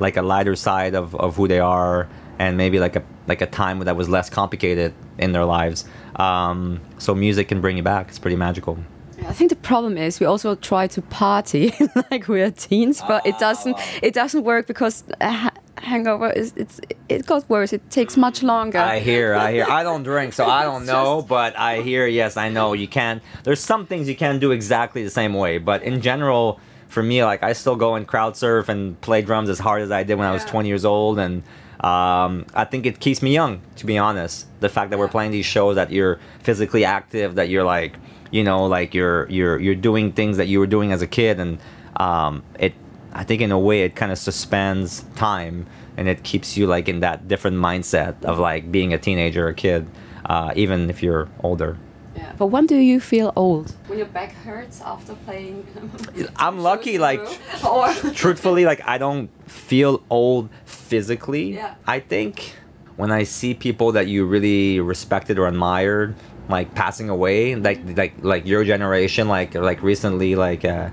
like 0.00 0.16
a 0.16 0.22
lighter 0.22 0.56
side 0.56 0.94
of, 0.94 1.14
of 1.16 1.36
who 1.36 1.48
they 1.48 1.58
are 1.60 2.08
and 2.38 2.56
maybe 2.56 2.78
like 2.78 2.96
a 2.96 3.02
like 3.26 3.40
a 3.42 3.46
time 3.46 3.80
that 3.80 3.96
was 3.96 4.08
less 4.08 4.30
complicated 4.30 4.94
in 5.18 5.32
their 5.32 5.44
lives. 5.44 5.84
Um, 6.16 6.80
so 6.98 7.14
music 7.14 7.48
can 7.48 7.60
bring 7.60 7.76
you 7.76 7.82
back. 7.82 8.08
It's 8.08 8.18
pretty 8.18 8.36
magical. 8.36 8.78
I 9.26 9.32
think 9.32 9.50
the 9.50 9.56
problem 9.56 9.98
is 9.98 10.20
we 10.20 10.26
also 10.26 10.54
try 10.54 10.86
to 10.86 11.02
party 11.02 11.74
like 12.10 12.28
we 12.28 12.40
are 12.40 12.50
teens, 12.50 13.02
but 13.06 13.26
it 13.26 13.38
doesn't 13.38 13.76
it 14.02 14.14
doesn't 14.14 14.44
work 14.44 14.66
because 14.66 15.04
a 15.20 15.30
ha- 15.30 15.54
hangover 15.82 16.30
is 16.30 16.52
it's 16.56 16.80
it 17.08 17.26
got 17.26 17.48
worse. 17.48 17.72
It 17.72 17.90
takes 17.90 18.16
much 18.16 18.42
longer. 18.42 18.78
I 18.78 18.98
hear, 19.00 19.34
I 19.34 19.52
hear. 19.52 19.66
I 19.68 19.82
don't 19.82 20.02
drink, 20.02 20.32
so 20.32 20.46
I 20.46 20.64
don't 20.64 20.86
know, 20.94 21.22
but 21.22 21.56
I 21.58 21.80
hear. 21.80 22.06
Yes, 22.06 22.36
I 22.36 22.48
know 22.48 22.72
you 22.72 22.88
can. 22.88 23.20
There's 23.44 23.60
some 23.60 23.86
things 23.86 24.08
you 24.08 24.16
can 24.16 24.38
do 24.38 24.52
exactly 24.52 25.02
the 25.04 25.10
same 25.10 25.34
way, 25.34 25.58
but 25.58 25.82
in 25.82 26.00
general, 26.00 26.60
for 26.88 27.02
me, 27.02 27.24
like 27.24 27.42
I 27.42 27.52
still 27.52 27.76
go 27.76 27.94
and 27.94 28.06
crowd 28.06 28.36
surf 28.36 28.68
and 28.68 29.00
play 29.00 29.22
drums 29.22 29.48
as 29.48 29.58
hard 29.58 29.82
as 29.82 29.90
I 29.90 30.02
did 30.02 30.16
when 30.16 30.26
I 30.26 30.32
was 30.32 30.44
20 30.44 30.68
years 30.68 30.84
old, 30.84 31.18
and 31.18 31.42
um, 31.80 32.46
I 32.54 32.64
think 32.64 32.86
it 32.86 32.98
keeps 33.00 33.22
me 33.22 33.32
young. 33.32 33.60
To 33.76 33.86
be 33.86 33.98
honest, 33.98 34.46
the 34.60 34.68
fact 34.68 34.90
that 34.90 34.98
we're 34.98 35.08
playing 35.08 35.30
these 35.30 35.46
shows, 35.46 35.76
that 35.76 35.90
you're 35.92 36.18
physically 36.42 36.84
active, 36.84 37.36
that 37.36 37.48
you're 37.48 37.64
like, 37.64 37.96
you 38.30 38.42
know, 38.44 38.66
like 38.66 38.94
you're 38.94 39.28
you're 39.30 39.58
you're 39.58 39.74
doing 39.74 40.12
things 40.12 40.36
that 40.38 40.48
you 40.48 40.58
were 40.58 40.66
doing 40.66 40.92
as 40.92 41.02
a 41.02 41.06
kid, 41.06 41.38
and 41.40 41.58
um, 41.96 42.42
it. 42.58 42.74
I 43.12 43.24
think 43.24 43.40
in 43.40 43.50
a 43.52 43.58
way 43.58 43.82
it 43.82 43.96
kind 43.96 44.12
of 44.12 44.18
suspends 44.18 45.04
time 45.16 45.66
and 45.96 46.08
it 46.08 46.22
keeps 46.22 46.56
you 46.56 46.66
like 46.66 46.88
in 46.88 47.00
that 47.00 47.26
different 47.26 47.56
mindset 47.56 48.22
of 48.24 48.38
like 48.38 48.70
being 48.70 48.92
a 48.92 48.98
teenager 48.98 49.46
or 49.46 49.48
a 49.50 49.54
kid, 49.54 49.88
uh, 50.26 50.52
even 50.54 50.88
if 50.90 51.02
you're 51.02 51.28
older. 51.40 51.76
Yeah. 52.16 52.32
But 52.38 52.46
when 52.46 52.66
do 52.66 52.76
you 52.76 53.00
feel 53.00 53.32
old? 53.36 53.74
When 53.86 53.98
your 53.98 54.06
back 54.06 54.32
hurts 54.32 54.80
after 54.80 55.14
playing. 55.14 55.66
I'm 56.36 56.58
lucky, 56.58 56.98
like 56.98 57.20
or 57.64 57.92
truthfully, 58.12 58.64
like 58.64 58.80
I 58.86 58.98
don't 58.98 59.30
feel 59.48 60.02
old 60.10 60.50
physically. 60.64 61.54
Yeah. 61.54 61.74
I 61.86 62.00
think 62.00 62.54
when 62.96 63.12
I 63.12 63.22
see 63.22 63.54
people 63.54 63.92
that 63.92 64.08
you 64.08 64.24
really 64.26 64.80
respected 64.80 65.38
or 65.38 65.46
admired, 65.46 66.14
like 66.48 66.74
passing 66.74 67.08
away, 67.08 67.54
like 67.54 67.80
like 67.96 68.14
like 68.22 68.46
your 68.46 68.64
generation, 68.64 69.28
like 69.28 69.54
like 69.54 69.82
recently, 69.82 70.34
like 70.34 70.64
uh, 70.64 70.90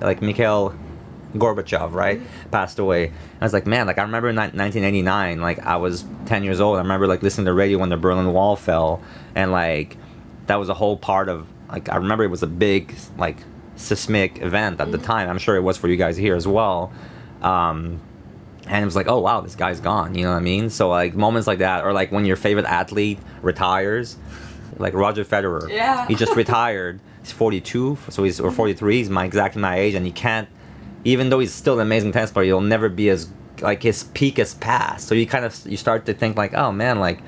like 0.00 0.20
Mikhail 0.22 0.74
Gorbachev, 1.34 1.92
right, 1.92 2.20
passed 2.50 2.78
away. 2.78 3.12
I 3.40 3.44
was 3.44 3.52
like, 3.52 3.66
man, 3.66 3.86
like 3.86 3.98
I 3.98 4.02
remember 4.02 4.28
in 4.28 4.36
ni- 4.36 4.40
1989, 4.40 5.40
like 5.40 5.58
I 5.60 5.76
was 5.76 6.04
10 6.26 6.44
years 6.44 6.60
old. 6.60 6.76
I 6.76 6.82
remember 6.82 7.06
like 7.06 7.22
listening 7.22 7.46
to 7.46 7.50
the 7.50 7.56
radio 7.56 7.78
when 7.78 7.88
the 7.88 7.96
Berlin 7.96 8.32
Wall 8.32 8.56
fell, 8.56 9.02
and 9.34 9.52
like 9.52 9.96
that 10.46 10.56
was 10.56 10.68
a 10.68 10.74
whole 10.74 10.96
part 10.96 11.28
of 11.28 11.46
like 11.68 11.88
I 11.88 11.96
remember 11.96 12.24
it 12.24 12.30
was 12.30 12.42
a 12.42 12.46
big 12.46 12.94
like 13.16 13.38
seismic 13.76 14.40
event 14.42 14.80
at 14.80 14.92
the 14.92 14.98
time. 14.98 15.28
I'm 15.28 15.38
sure 15.38 15.56
it 15.56 15.62
was 15.62 15.76
for 15.76 15.88
you 15.88 15.96
guys 15.96 16.16
here 16.16 16.36
as 16.36 16.46
well. 16.46 16.92
Um, 17.40 18.00
and 18.66 18.82
it 18.82 18.84
was 18.84 18.94
like, 18.94 19.08
oh 19.08 19.18
wow, 19.18 19.40
this 19.40 19.56
guy's 19.56 19.80
gone. 19.80 20.14
You 20.14 20.24
know 20.24 20.30
what 20.30 20.36
I 20.36 20.40
mean? 20.40 20.70
So 20.70 20.88
like 20.88 21.14
moments 21.14 21.46
like 21.46 21.58
that, 21.58 21.84
or 21.84 21.92
like 21.92 22.12
when 22.12 22.24
your 22.24 22.36
favorite 22.36 22.66
athlete 22.66 23.18
retires, 23.40 24.16
like 24.76 24.94
Roger 24.94 25.24
Federer. 25.24 25.68
Yeah. 25.68 26.06
He 26.06 26.14
just 26.14 26.36
retired. 26.36 27.00
He's 27.22 27.32
42, 27.32 27.98
so 28.08 28.24
he's 28.24 28.40
or 28.40 28.50
43. 28.50 28.96
He's 28.98 29.10
my 29.10 29.24
exactly 29.24 29.62
my 29.62 29.76
age, 29.78 29.94
and 29.94 30.04
he 30.04 30.12
can't. 30.12 30.48
Even 31.04 31.30
though 31.30 31.38
he's 31.38 31.52
still 31.52 31.74
an 31.74 31.80
amazing 31.80 32.12
tennis 32.12 32.30
player, 32.30 32.46
he'll 32.46 32.60
never 32.60 32.88
be 32.88 33.08
as 33.08 33.28
like 33.60 33.82
his 33.82 34.04
peak 34.04 34.38
is 34.38 34.54
past. 34.54 35.06
So 35.06 35.14
you 35.14 35.26
kind 35.26 35.44
of 35.44 35.58
you 35.66 35.76
start 35.76 36.06
to 36.06 36.14
think 36.14 36.36
like, 36.36 36.54
oh 36.54 36.72
man, 36.72 36.98
like 36.98 37.20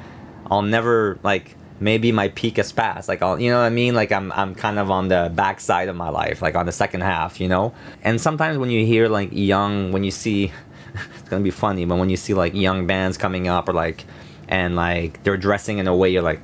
I'll 0.50 0.62
never 0.62 1.18
like 1.22 1.56
maybe 1.80 2.12
my 2.12 2.28
peak 2.28 2.58
is 2.58 2.72
past. 2.72 3.08
Like 3.08 3.22
I'll 3.22 3.40
you 3.40 3.50
know 3.50 3.58
what 3.58 3.66
I 3.66 3.70
mean? 3.70 3.94
Like 3.94 4.12
I'm 4.12 4.32
I'm 4.32 4.54
kind 4.54 4.78
of 4.78 4.90
on 4.90 5.08
the 5.08 5.30
backside 5.34 5.88
of 5.88 5.96
my 5.96 6.08
life, 6.08 6.42
like 6.42 6.54
on 6.54 6.66
the 6.66 6.72
second 6.72 7.02
half, 7.02 7.40
you 7.40 7.48
know. 7.48 7.74
And 8.02 8.20
sometimes 8.20 8.58
when 8.58 8.70
you 8.70 8.84
hear 8.84 9.08
like 9.08 9.30
young, 9.32 9.92
when 9.92 10.04
you 10.04 10.10
see, 10.10 10.52
it's 11.18 11.28
gonna 11.28 11.44
be 11.44 11.50
funny, 11.50 11.84
but 11.84 11.96
when 11.98 12.10
you 12.10 12.16
see 12.16 12.34
like 12.34 12.54
young 12.54 12.87
bands 12.87 13.16
coming 13.16 13.48
up 13.48 13.68
or 13.68 13.72
like, 13.72 14.04
and 14.48 14.76
like 14.76 15.22
they're 15.22 15.37
dressing 15.37 15.78
in 15.78 15.87
a 15.87 15.96
way 15.96 16.10
you're 16.10 16.22
like, 16.22 16.40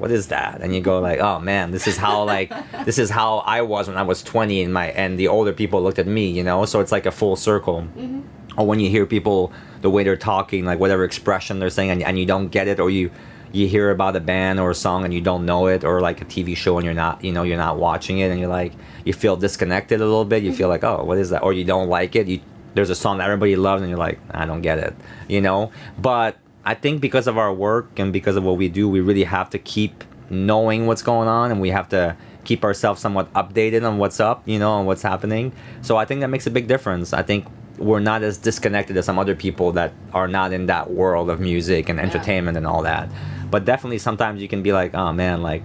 what 0.00 0.10
is 0.10 0.28
that? 0.28 0.62
And 0.62 0.74
you 0.74 0.80
go 0.80 0.98
like, 0.98 1.20
oh 1.20 1.38
man, 1.38 1.70
this 1.72 1.86
is 1.86 1.98
how 1.98 2.24
like 2.24 2.50
this 2.86 2.98
is 2.98 3.10
how 3.10 3.38
I 3.38 3.60
was 3.60 3.86
when 3.86 3.98
I 3.98 4.02
was 4.02 4.22
20 4.22 4.62
and 4.62 4.72
my 4.72 4.86
and 4.92 5.18
the 5.18 5.28
older 5.28 5.52
people 5.52 5.82
looked 5.82 5.98
at 5.98 6.06
me, 6.06 6.30
you 6.30 6.42
know. 6.42 6.64
So 6.64 6.80
it's 6.80 6.90
like 6.90 7.06
a 7.06 7.10
full 7.10 7.36
circle. 7.36 7.82
Mm-hmm. 7.82 8.20
Or 8.58 8.66
when 8.66 8.80
you 8.80 8.88
hear 8.88 9.06
people 9.06 9.52
the 9.82 9.90
way 9.90 10.02
they're 10.02 10.16
talking, 10.16 10.64
like 10.64 10.80
whatever 10.80 11.04
expression 11.04 11.60
they're 11.60 11.70
saying, 11.70 11.90
and, 11.90 12.02
and 12.02 12.18
you 12.18 12.26
don't 12.26 12.48
get 12.48 12.66
it, 12.66 12.80
or 12.80 12.90
you 12.90 13.10
you 13.52 13.68
hear 13.68 13.90
about 13.90 14.16
a 14.16 14.20
band 14.20 14.60
or 14.60 14.70
a 14.70 14.74
song 14.74 15.04
and 15.04 15.12
you 15.12 15.20
don't 15.20 15.44
know 15.44 15.66
it, 15.66 15.84
or 15.84 16.00
like 16.00 16.22
a 16.22 16.24
TV 16.24 16.56
show 16.56 16.78
and 16.78 16.84
you're 16.84 16.94
not 16.94 17.22
you 17.22 17.30
know 17.30 17.42
you're 17.42 17.58
not 17.58 17.76
watching 17.76 18.18
it, 18.20 18.30
and 18.30 18.40
you're 18.40 18.48
like 18.48 18.72
you 19.04 19.12
feel 19.12 19.36
disconnected 19.36 20.00
a 20.00 20.04
little 20.04 20.24
bit. 20.24 20.42
You 20.42 20.54
feel 20.54 20.68
like 20.68 20.82
oh 20.82 21.04
what 21.04 21.18
is 21.18 21.28
that? 21.30 21.42
Or 21.42 21.52
you 21.52 21.64
don't 21.64 21.88
like 21.88 22.16
it. 22.16 22.26
You 22.26 22.40
there's 22.72 22.90
a 22.90 22.94
song 22.94 23.18
that 23.18 23.24
everybody 23.24 23.56
loves 23.56 23.82
and 23.82 23.90
you're 23.90 23.98
like 23.98 24.18
I 24.30 24.46
don't 24.46 24.62
get 24.62 24.78
it, 24.78 24.94
you 25.28 25.42
know. 25.42 25.72
But 25.98 26.38
I 26.64 26.74
think 26.74 27.00
because 27.00 27.26
of 27.26 27.38
our 27.38 27.52
work 27.52 27.98
and 27.98 28.12
because 28.12 28.36
of 28.36 28.44
what 28.44 28.56
we 28.56 28.68
do, 28.68 28.88
we 28.88 29.00
really 29.00 29.24
have 29.24 29.50
to 29.50 29.58
keep 29.58 30.04
knowing 30.28 30.86
what's 30.86 31.02
going 31.02 31.28
on 31.28 31.50
and 31.50 31.60
we 31.60 31.70
have 31.70 31.88
to 31.90 32.16
keep 32.44 32.64
ourselves 32.64 33.00
somewhat 33.00 33.32
updated 33.34 33.86
on 33.86 33.98
what's 33.98 34.20
up, 34.20 34.42
you 34.46 34.58
know, 34.58 34.72
on 34.72 34.86
what's 34.86 35.02
happening. 35.02 35.52
So 35.82 35.96
I 35.96 36.04
think 36.04 36.20
that 36.20 36.28
makes 36.28 36.46
a 36.46 36.50
big 36.50 36.68
difference. 36.68 37.12
I 37.12 37.22
think 37.22 37.46
we're 37.78 38.00
not 38.00 38.22
as 38.22 38.36
disconnected 38.38 38.96
as 38.96 39.06
some 39.06 39.18
other 39.18 39.34
people 39.34 39.72
that 39.72 39.92
are 40.12 40.28
not 40.28 40.52
in 40.52 40.66
that 40.66 40.90
world 40.90 41.30
of 41.30 41.40
music 41.40 41.88
and 41.88 41.98
entertainment 41.98 42.56
and 42.56 42.66
all 42.66 42.82
that. 42.82 43.08
But 43.50 43.64
definitely 43.64 43.98
sometimes 43.98 44.42
you 44.42 44.48
can 44.48 44.62
be 44.62 44.72
like, 44.72 44.94
oh 44.94 45.12
man, 45.12 45.42
like 45.42 45.62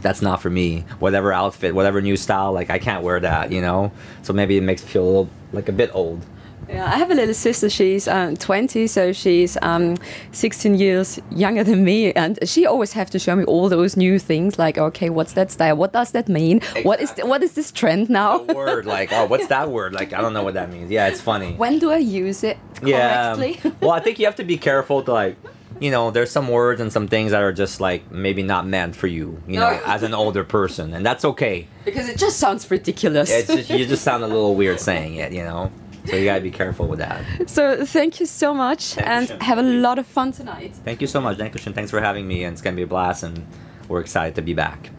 that's 0.00 0.22
not 0.22 0.40
for 0.40 0.50
me. 0.50 0.84
Whatever 0.98 1.32
outfit, 1.32 1.74
whatever 1.74 2.00
new 2.00 2.16
style, 2.16 2.52
like 2.52 2.70
I 2.70 2.78
can't 2.78 3.02
wear 3.02 3.20
that, 3.20 3.52
you 3.52 3.60
know. 3.60 3.92
So 4.22 4.32
maybe 4.32 4.56
it 4.56 4.62
makes 4.62 4.82
me 4.82 4.88
feel 4.88 5.02
a 5.02 5.06
little 5.06 5.30
like 5.52 5.68
a 5.68 5.72
bit 5.72 5.90
old. 5.94 6.24
Yeah, 6.68 6.86
I 6.86 6.96
have 6.96 7.10
a 7.10 7.14
little 7.14 7.34
sister. 7.34 7.68
She's 7.68 8.08
um, 8.08 8.36
20, 8.36 8.86
so 8.86 9.12
she's 9.12 9.56
um, 9.62 9.96
16 10.32 10.74
years 10.74 11.20
younger 11.30 11.64
than 11.64 11.84
me, 11.84 12.12
and 12.12 12.38
she 12.48 12.66
always 12.66 12.92
have 12.92 13.10
to 13.10 13.18
show 13.18 13.36
me 13.36 13.44
all 13.44 13.68
those 13.68 13.96
new 13.96 14.18
things. 14.18 14.58
Like, 14.58 14.78
okay, 14.78 15.10
what's 15.10 15.34
that 15.34 15.50
style? 15.50 15.76
What 15.76 15.92
does 15.92 16.12
that 16.12 16.28
mean? 16.28 16.60
What 16.82 17.00
is 17.00 17.12
what 17.22 17.42
is 17.42 17.52
this 17.52 17.70
trend 17.70 18.10
now? 18.10 18.40
A 18.48 18.54
word 18.54 18.86
like, 18.86 19.12
oh, 19.12 19.26
what's 19.26 19.46
that 19.54 19.70
word? 19.70 19.92
Like, 19.92 20.12
I 20.12 20.20
don't 20.20 20.32
know 20.32 20.42
what 20.42 20.54
that 20.54 20.70
means. 20.70 20.90
Yeah, 20.90 21.08
it's 21.08 21.20
funny. 21.20 21.54
when 21.54 21.78
do 21.78 21.90
I 21.90 21.98
use 21.98 22.44
it 22.44 22.58
correctly? 22.76 23.60
Yeah. 23.62 23.70
well, 23.80 23.92
I 23.92 24.00
think 24.00 24.18
you 24.18 24.26
have 24.26 24.36
to 24.36 24.44
be 24.44 24.56
careful 24.58 25.02
to 25.02 25.12
like, 25.12 25.36
you 25.80 25.90
know, 25.90 26.10
there's 26.10 26.30
some 26.30 26.48
words 26.48 26.80
and 26.80 26.92
some 26.92 27.08
things 27.08 27.32
that 27.32 27.42
are 27.42 27.52
just 27.52 27.80
like 27.80 28.10
maybe 28.10 28.42
not 28.42 28.66
meant 28.66 28.94
for 28.96 29.06
you, 29.06 29.42
you 29.46 29.58
know, 29.58 29.80
as 29.86 30.02
an 30.02 30.14
older 30.14 30.44
person, 30.44 30.94
and 30.94 31.04
that's 31.04 31.24
okay. 31.24 31.66
because 31.84 32.08
it 32.08 32.16
just 32.16 32.38
sounds 32.38 32.70
ridiculous. 32.70 33.30
It's 33.30 33.48
just 33.48 33.70
you 33.70 33.84
just 33.86 34.02
sound 34.04 34.22
a 34.22 34.28
little 34.28 34.54
weird 34.54 34.80
saying 34.80 35.16
it, 35.16 35.32
you 35.32 35.42
know. 35.42 35.72
So 36.06 36.16
you 36.16 36.24
gotta 36.26 36.40
be 36.42 36.50
careful 36.50 36.86
with 36.86 36.98
that. 36.98 37.24
so 37.48 37.84
thank 37.86 38.20
you 38.20 38.26
so 38.26 38.52
much, 38.54 38.94
Thank 38.94 39.08
and 39.08 39.28
Shan. 39.28 39.40
have 39.40 39.58
a 39.58 39.62
lot 39.62 39.98
of 39.98 40.06
fun 40.06 40.32
tonight. 40.32 40.72
Thank 40.84 41.00
you 41.00 41.06
so 41.06 41.20
much, 41.20 41.38
Dankeschön. 41.38 41.74
Thanks 41.74 41.90
for 41.90 42.00
having 42.00 42.26
me, 42.26 42.44
and 42.44 42.52
it's 42.52 42.62
gonna 42.62 42.76
be 42.76 42.82
a 42.82 42.86
blast, 42.86 43.22
and 43.22 43.46
we're 43.88 44.00
excited 44.00 44.34
to 44.34 44.42
be 44.42 44.54
back. 44.54 44.90